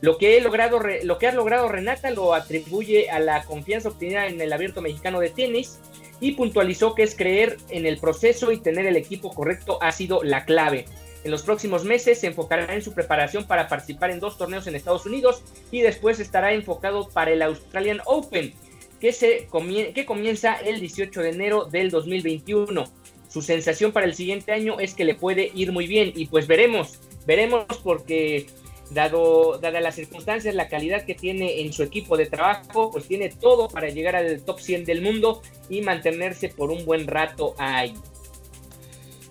Lo 0.00 0.18
que, 0.18 0.36
he 0.36 0.40
logrado, 0.40 0.78
ha 0.78 1.32
logrado 1.32 1.68
Renata 1.68 2.12
lo 2.12 2.32
atribuye 2.32 3.10
a 3.10 3.18
la 3.18 3.42
confianza 3.42 3.88
obtenida 3.88 4.28
en 4.28 4.40
el 4.40 4.52
abierto 4.52 4.82
mexicano 4.82 5.18
de 5.18 5.30
tenis 5.30 5.80
y 6.20 6.32
puntualizó 6.32 6.94
que 6.94 7.02
es 7.02 7.16
creer 7.16 7.56
en 7.70 7.84
el 7.84 7.98
proceso 7.98 8.52
y 8.52 8.58
tener 8.58 8.86
el 8.86 8.96
equipo 8.96 9.34
correcto 9.34 9.78
ha 9.82 9.90
sido 9.90 10.22
la 10.22 10.44
clave. 10.44 10.84
En 11.24 11.32
los 11.32 11.42
próximos 11.42 11.84
meses 11.84 12.20
se 12.20 12.28
enfocará 12.28 12.72
en 12.74 12.82
su 12.82 12.94
preparación 12.94 13.48
para 13.48 13.66
participar 13.66 14.12
en 14.12 14.20
dos 14.20 14.38
torneos 14.38 14.68
en 14.68 14.76
Estados 14.76 15.06
Unidos 15.06 15.42
y 15.72 15.80
después 15.80 16.20
estará 16.20 16.52
enfocado 16.52 17.08
para 17.08 17.32
el 17.32 17.42
Australian 17.42 18.00
Open, 18.06 18.54
que, 19.00 19.10
que 19.92 20.06
comienza 20.06 20.54
el 20.54 20.78
18 20.78 21.20
de 21.20 21.30
enero 21.30 21.64
del 21.64 21.90
2021 21.90 23.01
su 23.32 23.40
sensación 23.40 23.92
para 23.92 24.04
el 24.04 24.14
siguiente 24.14 24.52
año 24.52 24.78
es 24.78 24.94
que 24.94 25.04
le 25.04 25.14
puede 25.14 25.50
ir 25.54 25.72
muy 25.72 25.86
bien 25.86 26.12
y 26.14 26.26
pues 26.26 26.46
veremos, 26.46 26.98
veremos 27.26 27.64
porque 27.82 28.46
dado 28.90 29.58
dadas 29.58 29.82
las 29.82 29.94
circunstancias, 29.94 30.54
la 30.54 30.68
calidad 30.68 31.06
que 31.06 31.14
tiene 31.14 31.62
en 31.62 31.72
su 31.72 31.82
equipo 31.82 32.18
de 32.18 32.26
trabajo, 32.26 32.90
pues 32.90 33.06
tiene 33.06 33.30
todo 33.30 33.68
para 33.68 33.88
llegar 33.88 34.16
al 34.16 34.42
top 34.42 34.60
100 34.60 34.84
del 34.84 35.00
mundo 35.00 35.40
y 35.70 35.80
mantenerse 35.80 36.50
por 36.50 36.70
un 36.70 36.84
buen 36.84 37.06
rato 37.06 37.54
ahí. 37.56 37.94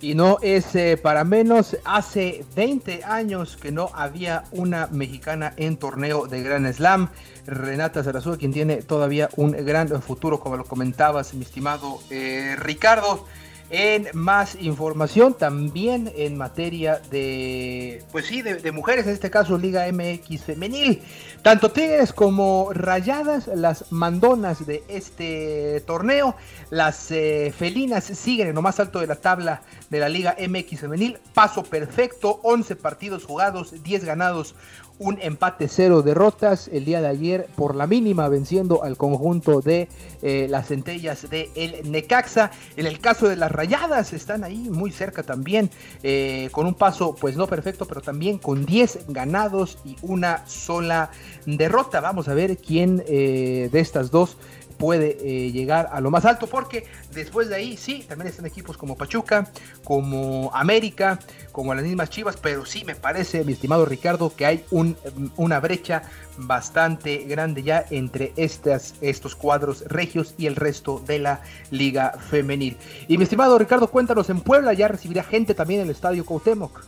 Y 0.01 0.15
no 0.15 0.39
es 0.41 0.75
eh, 0.75 0.97
para 0.97 1.23
menos, 1.23 1.77
hace 1.85 2.43
20 2.55 3.03
años 3.03 3.55
que 3.55 3.71
no 3.71 3.91
había 3.93 4.45
una 4.51 4.87
mexicana 4.87 5.53
en 5.57 5.77
torneo 5.77 6.25
de 6.25 6.41
Gran 6.41 6.73
Slam. 6.73 7.11
Renata 7.45 8.03
Zarazúa, 8.03 8.37
quien 8.37 8.51
tiene 8.51 8.77
todavía 8.77 9.29
un 9.35 9.51
gran 9.51 10.01
futuro, 10.01 10.39
como 10.39 10.57
lo 10.57 10.65
comentabas, 10.65 11.35
mi 11.35 11.43
estimado 11.43 11.99
eh, 12.09 12.55
Ricardo 12.57 13.27
en 13.71 14.09
más 14.13 14.55
información 14.55 15.33
también 15.33 16.11
en 16.17 16.37
materia 16.37 17.01
de, 17.09 18.03
pues 18.11 18.25
sí, 18.25 18.41
de, 18.41 18.71
mujeres, 18.71 19.07
en 19.07 19.13
este 19.13 19.31
caso 19.31 19.57
Liga 19.57 19.89
MX 19.91 20.43
femenil. 20.43 21.01
Tanto 21.41 21.71
Tigres 21.71 22.11
como 22.11 22.69
Rayadas, 22.73 23.47
las 23.47 23.91
mandonas 23.91 24.65
de 24.65 24.83
este 24.89 25.81
torneo, 25.87 26.35
las 26.69 27.11
eh, 27.11 27.53
felinas 27.57 28.03
siguen 28.03 28.49
en 28.49 28.55
lo 28.55 28.61
más 28.61 28.79
alto 28.79 28.99
de 28.99 29.07
la 29.07 29.15
tabla 29.15 29.61
de 29.89 29.99
la 29.99 30.09
Liga 30.09 30.35
MX 30.37 30.81
femenil. 30.81 31.17
Paso 31.33 31.63
perfecto, 31.63 32.41
11 32.43 32.75
partidos 32.75 33.23
jugados, 33.23 33.81
10 33.83 34.03
ganados, 34.03 34.53
un 35.01 35.17
empate 35.19 35.67
cero 35.67 36.03
derrotas 36.03 36.67
el 36.67 36.85
día 36.85 37.01
de 37.01 37.07
ayer 37.07 37.47
por 37.55 37.75
la 37.75 37.87
mínima 37.87 38.29
venciendo 38.29 38.83
al 38.83 38.97
conjunto 38.97 39.59
de 39.59 39.89
eh, 40.21 40.45
las 40.47 40.67
centellas 40.67 41.27
de 41.27 41.49
el 41.55 41.91
Necaxa. 41.91 42.51
En 42.77 42.85
el 42.85 42.99
caso 42.99 43.27
de 43.27 43.35
las 43.35 43.51
Rayadas 43.51 44.13
están 44.13 44.43
ahí 44.43 44.69
muy 44.69 44.91
cerca 44.91 45.23
también 45.23 45.71
eh, 46.03 46.49
con 46.51 46.67
un 46.67 46.75
paso 46.75 47.15
pues 47.19 47.35
no 47.35 47.47
perfecto 47.47 47.85
pero 47.85 48.01
también 48.01 48.37
con 48.37 48.63
10 48.63 49.05
ganados 49.07 49.79
y 49.83 49.95
una 50.03 50.45
sola 50.47 51.09
derrota. 51.47 51.99
Vamos 51.99 52.27
a 52.27 52.35
ver 52.35 52.57
quién 52.57 53.03
eh, 53.07 53.69
de 53.71 53.79
estas 53.79 54.11
dos 54.11 54.37
puede 54.81 55.15
eh, 55.21 55.51
llegar 55.51 55.89
a 55.91 56.01
lo 56.01 56.09
más 56.09 56.25
alto, 56.25 56.47
porque 56.47 56.87
después 57.13 57.49
de 57.49 57.55
ahí 57.55 57.77
sí, 57.77 58.03
también 58.09 58.29
están 58.29 58.47
equipos 58.47 58.77
como 58.77 58.97
Pachuca, 58.97 59.47
como 59.83 60.49
América, 60.55 61.19
como 61.51 61.75
las 61.75 61.83
mismas 61.83 62.09
Chivas, 62.09 62.35
pero 62.35 62.65
sí 62.65 62.83
me 62.83 62.95
parece, 62.95 63.45
mi 63.45 63.53
estimado 63.53 63.85
Ricardo, 63.85 64.35
que 64.35 64.47
hay 64.47 64.65
un, 64.71 64.97
una 65.37 65.59
brecha 65.59 66.01
bastante 66.35 67.25
grande 67.25 67.61
ya 67.61 67.85
entre 67.91 68.33
estas, 68.37 68.95
estos 69.01 69.35
cuadros 69.35 69.83
regios 69.85 70.33
y 70.39 70.47
el 70.47 70.55
resto 70.55 70.99
de 71.05 71.19
la 71.19 71.41
liga 71.69 72.13
femenil. 72.13 72.75
Y 73.07 73.19
mi 73.19 73.25
estimado 73.25 73.59
Ricardo, 73.59 73.87
cuéntanos, 73.91 74.31
en 74.31 74.41
Puebla 74.41 74.73
ya 74.73 74.87
recibirá 74.87 75.23
gente 75.23 75.53
también 75.53 75.81
en 75.81 75.85
el 75.85 75.91
Estadio 75.91 76.25
Cuauhtémoc. 76.25 76.81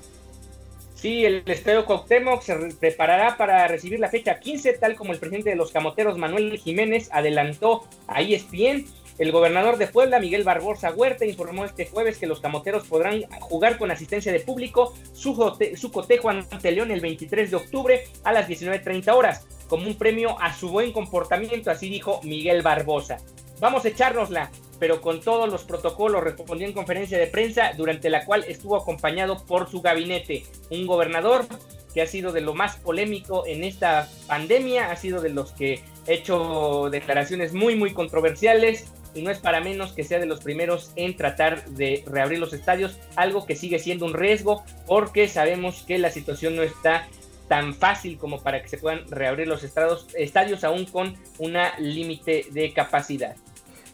Sí, 1.04 1.26
el 1.26 1.44
Estadio 1.48 1.86
Cuauhtémoc 1.86 2.44
se 2.44 2.56
preparará 2.80 3.36
para 3.36 3.68
recibir 3.68 4.00
la 4.00 4.08
fecha 4.08 4.40
15, 4.40 4.72
tal 4.78 4.96
como 4.96 5.12
el 5.12 5.20
presidente 5.20 5.50
de 5.50 5.58
los 5.58 5.70
Camoteros, 5.70 6.18
Manuel 6.18 6.58
Jiménez, 6.58 7.10
adelantó 7.12 7.84
a 8.08 8.22
ESPN. 8.22 8.86
El 9.18 9.34
gobernador 9.34 9.76
de 9.76 9.88
Puebla, 9.88 10.22
Miguel 10.22 10.46
Barbosa 10.46 10.94
Huerta, 10.94 11.26
informó 11.26 11.66
este 11.66 11.88
jueves 11.88 12.20
que 12.20 12.26
los 12.26 12.40
camoteros 12.40 12.88
podrán 12.88 13.24
jugar 13.42 13.78
con 13.78 13.92
asistencia 13.92 14.32
de 14.32 14.40
público 14.40 14.94
su, 15.12 15.36
su 15.76 15.92
cotejo 15.92 16.30
ante 16.30 16.72
León 16.72 16.90
el 16.90 17.02
23 17.02 17.52
de 17.52 17.58
octubre 17.58 18.08
a 18.24 18.32
las 18.32 18.48
19.30 18.48 19.14
horas, 19.14 19.46
como 19.68 19.86
un 19.86 19.98
premio 19.98 20.40
a 20.40 20.54
su 20.54 20.70
buen 20.70 20.94
comportamiento, 20.94 21.70
así 21.70 21.90
dijo 21.90 22.22
Miguel 22.24 22.62
Barbosa. 22.62 23.18
Vamos 23.60 23.84
a 23.84 23.90
echárnosla, 23.90 24.52
pero 24.80 25.02
con 25.02 25.22
todos 25.22 25.50
los 25.50 25.64
protocolos, 25.64 26.24
respondió 26.24 26.68
en 26.68 26.74
conferencia 26.74 27.18
de 27.18 27.28
prensa, 27.28 27.72
durante 27.78 28.10
la 28.10 28.26
cual 28.26 28.46
estuvo 28.48 28.76
acompañado 28.76 29.46
por 29.46 29.70
su 29.70 29.82
gabinete, 29.82 30.44
un 30.70 30.88
gobernador 30.88 31.46
que 31.94 32.02
ha 32.02 32.08
sido 32.08 32.32
de 32.32 32.42
lo 32.42 32.54
más 32.54 32.78
polémico 32.78 33.46
en 33.46 33.64
esta 33.64 34.10
pandemia, 34.28 34.92
ha 34.92 34.96
sido 34.96 35.22
de 35.22 35.30
los 35.30 35.52
que 35.52 35.82
ha 36.08 36.12
hecho 36.12 36.90
declaraciones 36.90 37.54
muy, 37.54 37.76
muy 37.76 37.94
controversiales, 37.94 38.92
y 39.16 39.22
no 39.22 39.32
es 39.32 39.38
para 39.38 39.62
menos 39.62 39.94
que 39.94 40.04
sea 40.04 40.20
de 40.20 40.26
los 40.26 40.42
primeros 40.42 40.92
en 40.96 41.16
tratar 41.16 41.66
de 41.66 42.04
reabrir 42.08 42.40
los 42.40 42.54
estadios, 42.54 42.98
algo 43.16 43.46
que 43.46 43.56
sigue 43.56 43.80
siendo 43.80 44.06
un 44.06 44.14
riesgo 44.14 44.64
porque 44.88 45.28
sabemos 45.28 45.84
que 45.84 45.98
la 45.98 46.10
situación 46.10 46.56
no 46.56 46.64
está 46.64 47.08
tan 47.48 47.74
fácil 47.74 48.18
como 48.18 48.42
para 48.42 48.62
que 48.62 48.70
se 48.70 48.78
puedan 48.78 49.08
reabrir 49.10 49.48
los 49.48 49.64
estadios, 49.64 50.08
estadios 50.18 50.64
aún 50.64 50.86
con 50.86 51.16
una 51.38 51.78
límite 51.78 52.48
de 52.52 52.74
capacidad. 52.74 53.36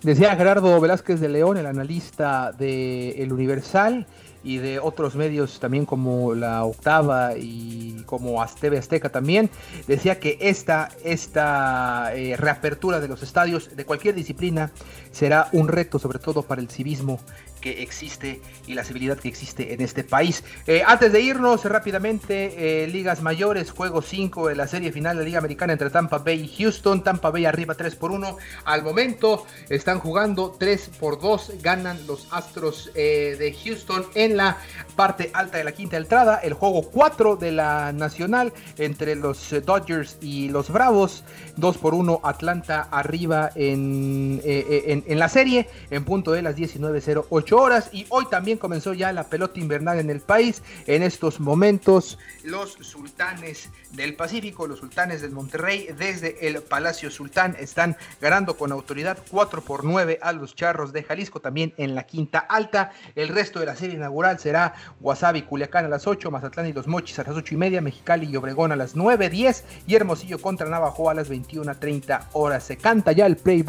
Decía 0.01 0.35
Gerardo 0.35 0.79
Velázquez 0.79 1.19
de 1.19 1.27
León, 1.27 1.57
el 1.57 1.65
analista 1.65 2.53
de 2.53 3.21
El 3.21 3.33
Universal, 3.33 4.07
y 4.43 4.57
de 4.57 4.79
otros 4.79 5.15
medios 5.15 5.59
también 5.59 5.85
como 5.85 6.33
La 6.33 6.63
Octava 6.63 7.37
y 7.37 8.03
como 8.05 8.41
Asteve 8.41 8.77
Azteca 8.77 9.09
también, 9.09 9.49
decía 9.87 10.19
que 10.19 10.37
esta, 10.41 10.89
esta 11.03 12.13
eh, 12.15 12.37
reapertura 12.37 12.99
de 12.99 13.07
los 13.07 13.21
estadios 13.23 13.75
de 13.75 13.85
cualquier 13.85 14.15
disciplina 14.15 14.71
será 15.11 15.49
un 15.51 15.67
reto 15.67 15.99
sobre 15.99 16.19
todo 16.19 16.43
para 16.43 16.61
el 16.61 16.69
civismo 16.69 17.19
que 17.59 17.83
existe 17.83 18.41
y 18.67 18.73
la 18.73 18.83
civilidad 18.83 19.17
que 19.17 19.27
existe 19.27 19.73
en 19.73 19.81
este 19.81 20.03
país. 20.03 20.43
Eh, 20.67 20.83
antes 20.85 21.11
de 21.11 21.21
irnos 21.21 21.65
rápidamente, 21.65 22.83
eh, 22.83 22.87
ligas 22.87 23.21
mayores, 23.21 23.71
juego 23.71 24.01
5 24.01 24.47
de 24.47 24.55
la 24.55 24.67
serie 24.67 24.91
final 24.91 25.17
de 25.17 25.23
la 25.23 25.25
Liga 25.25 25.39
Americana 25.39 25.73
entre 25.73 25.89
Tampa 25.89 26.19
Bay 26.19 26.41
y 26.41 26.57
Houston. 26.57 27.03
Tampa 27.03 27.29
Bay 27.29 27.45
arriba 27.45 27.75
3 27.75 27.95
por 27.95 28.11
1. 28.11 28.37
Al 28.65 28.83
momento 28.83 29.45
están 29.69 29.99
jugando 29.99 30.55
3 30.57 30.91
por 30.99 31.19
2. 31.19 31.53
Ganan 31.61 32.05
los 32.07 32.27
Astros 32.31 32.91
eh, 32.95 33.35
de 33.37 33.53
Houston 33.53 34.05
en 34.15 34.37
la 34.37 34.57
parte 34.95 35.29
alta 35.33 35.57
de 35.57 35.63
la 35.63 35.71
quinta 35.71 35.97
entrada. 35.97 36.37
El 36.37 36.53
juego 36.53 36.83
4 36.83 37.35
de 37.35 37.51
la 37.51 37.91
Nacional 37.91 38.53
entre 38.77 39.15
los 39.15 39.53
Dodgers 39.65 40.17
y 40.21 40.49
los 40.49 40.69
Bravos. 40.69 41.23
2 41.57 41.77
por 41.77 41.93
1 41.93 42.21
Atlanta 42.23 42.87
arriba 42.91 43.49
en, 43.55 44.41
en, 44.43 45.03
en 45.05 45.19
la 45.19 45.27
serie 45.27 45.67
en 45.89 46.05
punto 46.05 46.31
de 46.31 46.41
las 46.41 46.55
19.08 46.55 47.48
horas 47.57 47.89
y 47.91 48.05
hoy 48.09 48.25
también 48.29 48.57
comenzó 48.57 48.93
ya 48.93 49.11
la 49.13 49.23
pelota 49.23 49.59
invernal 49.59 49.99
en 49.99 50.09
el 50.09 50.21
país. 50.21 50.61
En 50.87 51.03
estos 51.03 51.39
momentos 51.39 52.17
los 52.43 52.73
sultanes 52.81 53.69
del 53.91 54.15
Pacífico, 54.15 54.67
los 54.67 54.79
sultanes 54.79 55.21
del 55.21 55.31
Monterrey 55.31 55.89
desde 55.97 56.47
el 56.47 56.61
Palacio 56.61 57.09
Sultán 57.11 57.55
están 57.59 57.97
ganando 58.21 58.57
con 58.57 58.71
autoridad 58.71 59.17
4 59.29 59.61
por 59.61 59.83
9 59.83 60.19
a 60.21 60.31
los 60.31 60.55
Charros 60.55 60.93
de 60.93 61.03
Jalisco 61.03 61.39
también 61.39 61.73
en 61.77 61.95
la 61.95 62.03
quinta 62.03 62.39
alta. 62.39 62.91
El 63.15 63.29
resto 63.29 63.59
de 63.59 63.65
la 63.65 63.75
serie 63.75 63.95
inaugural 63.95 64.39
será 64.39 64.73
Guasave 64.99 65.45
Culiacán 65.45 65.85
a 65.85 65.89
las 65.89 66.07
8, 66.07 66.31
Mazatlán 66.31 66.67
y 66.67 66.73
los 66.73 66.87
Mochis 66.87 67.19
a 67.19 67.23
las 67.23 67.35
8 67.35 67.55
y 67.55 67.57
media, 67.57 67.81
Mexicali 67.81 68.27
y 68.29 68.35
Obregón 68.35 68.71
a 68.71 68.75
las 68.75 68.95
9, 68.95 69.29
10 69.29 69.63
y 69.87 69.95
Hermosillo 69.95 70.39
contra 70.39 70.69
Navajo 70.69 71.09
a 71.09 71.13
las 71.13 71.29
21, 71.29 71.77
30 71.77 72.29
horas. 72.33 72.63
Se 72.63 72.77
canta 72.77 73.11
ya 73.11 73.25
el 73.25 73.37
play 73.37 73.63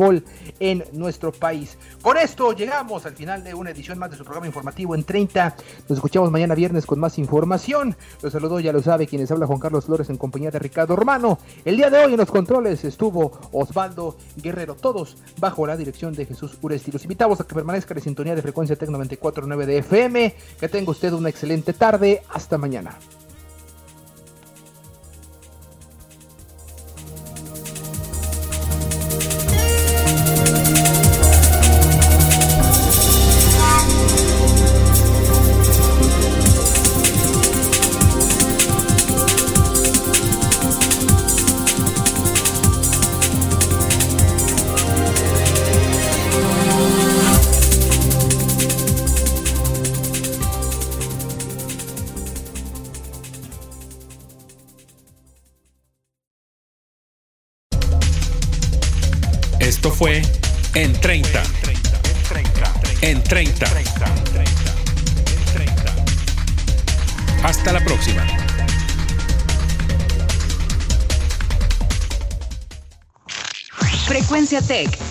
en 0.61 0.85
nuestro 0.93 1.33
país. 1.33 1.77
Con 2.03 2.17
esto 2.17 2.53
llegamos 2.53 3.05
al 3.07 3.15
final 3.15 3.45
de 3.45 3.55
una 3.55 3.70
edición 3.73 3.99
más 3.99 4.11
de 4.11 4.17
su 4.17 4.25
programa 4.25 4.47
informativo 4.47 4.95
en 4.95 5.05
30. 5.05 5.57
Nos 5.89 5.99
escuchamos 5.99 6.31
mañana 6.31 6.55
viernes 6.55 6.87
con 6.87 6.99
más 6.99 7.19
información. 7.19 7.97
Los 8.23 8.33
saludo, 8.33 8.61
ya 8.61 8.73
lo 8.73 8.83
sabe, 8.83 9.07
quienes 9.07 9.31
habla 9.31 9.47
Juan 9.47 9.59
Carlos 9.59 9.87
Flores 9.87 10.11
en 10.11 10.17
compañía 10.17 10.51
de 10.51 10.59
Ricardo 10.59 10.97
Romano. 10.97 11.39
El 11.65 11.77
día 11.77 11.91
de 11.91 11.99
hoy 11.99 12.13
en 12.13 12.19
los 12.19 12.31
controles 12.31 12.85
estuvo 12.85 13.33
Osvaldo 13.53 14.17
Guerrero, 14.37 14.75
todos 14.75 15.17
bajo 15.39 15.67
la 15.67 15.77
dirección 15.77 16.15
de 16.15 16.27
Jesús 16.27 16.59
Uresti. 16.63 16.93
Los 16.93 17.03
invitamos 17.03 17.41
a 17.41 17.45
que 17.45 17.55
permanezcan 17.55 17.99
en 17.99 18.05
sintonía 18.05 18.35
de 18.35 18.43
frecuencia 18.43 18.77
Tec 18.77 18.89
94.9 18.89 19.65
de 19.65 19.79
FM. 19.79 20.35
Que 20.59 20.69
tenga 20.69 20.91
usted 20.91 21.13
una 21.13 21.29
excelente 21.29 21.73
tarde. 21.73 22.23
Hasta 22.31 22.59
mañana. 22.59 22.99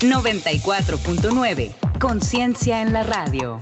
94.9. 0.01 1.73
Conciencia 1.99 2.81
en 2.81 2.93
la 2.93 3.03
radio. 3.03 3.62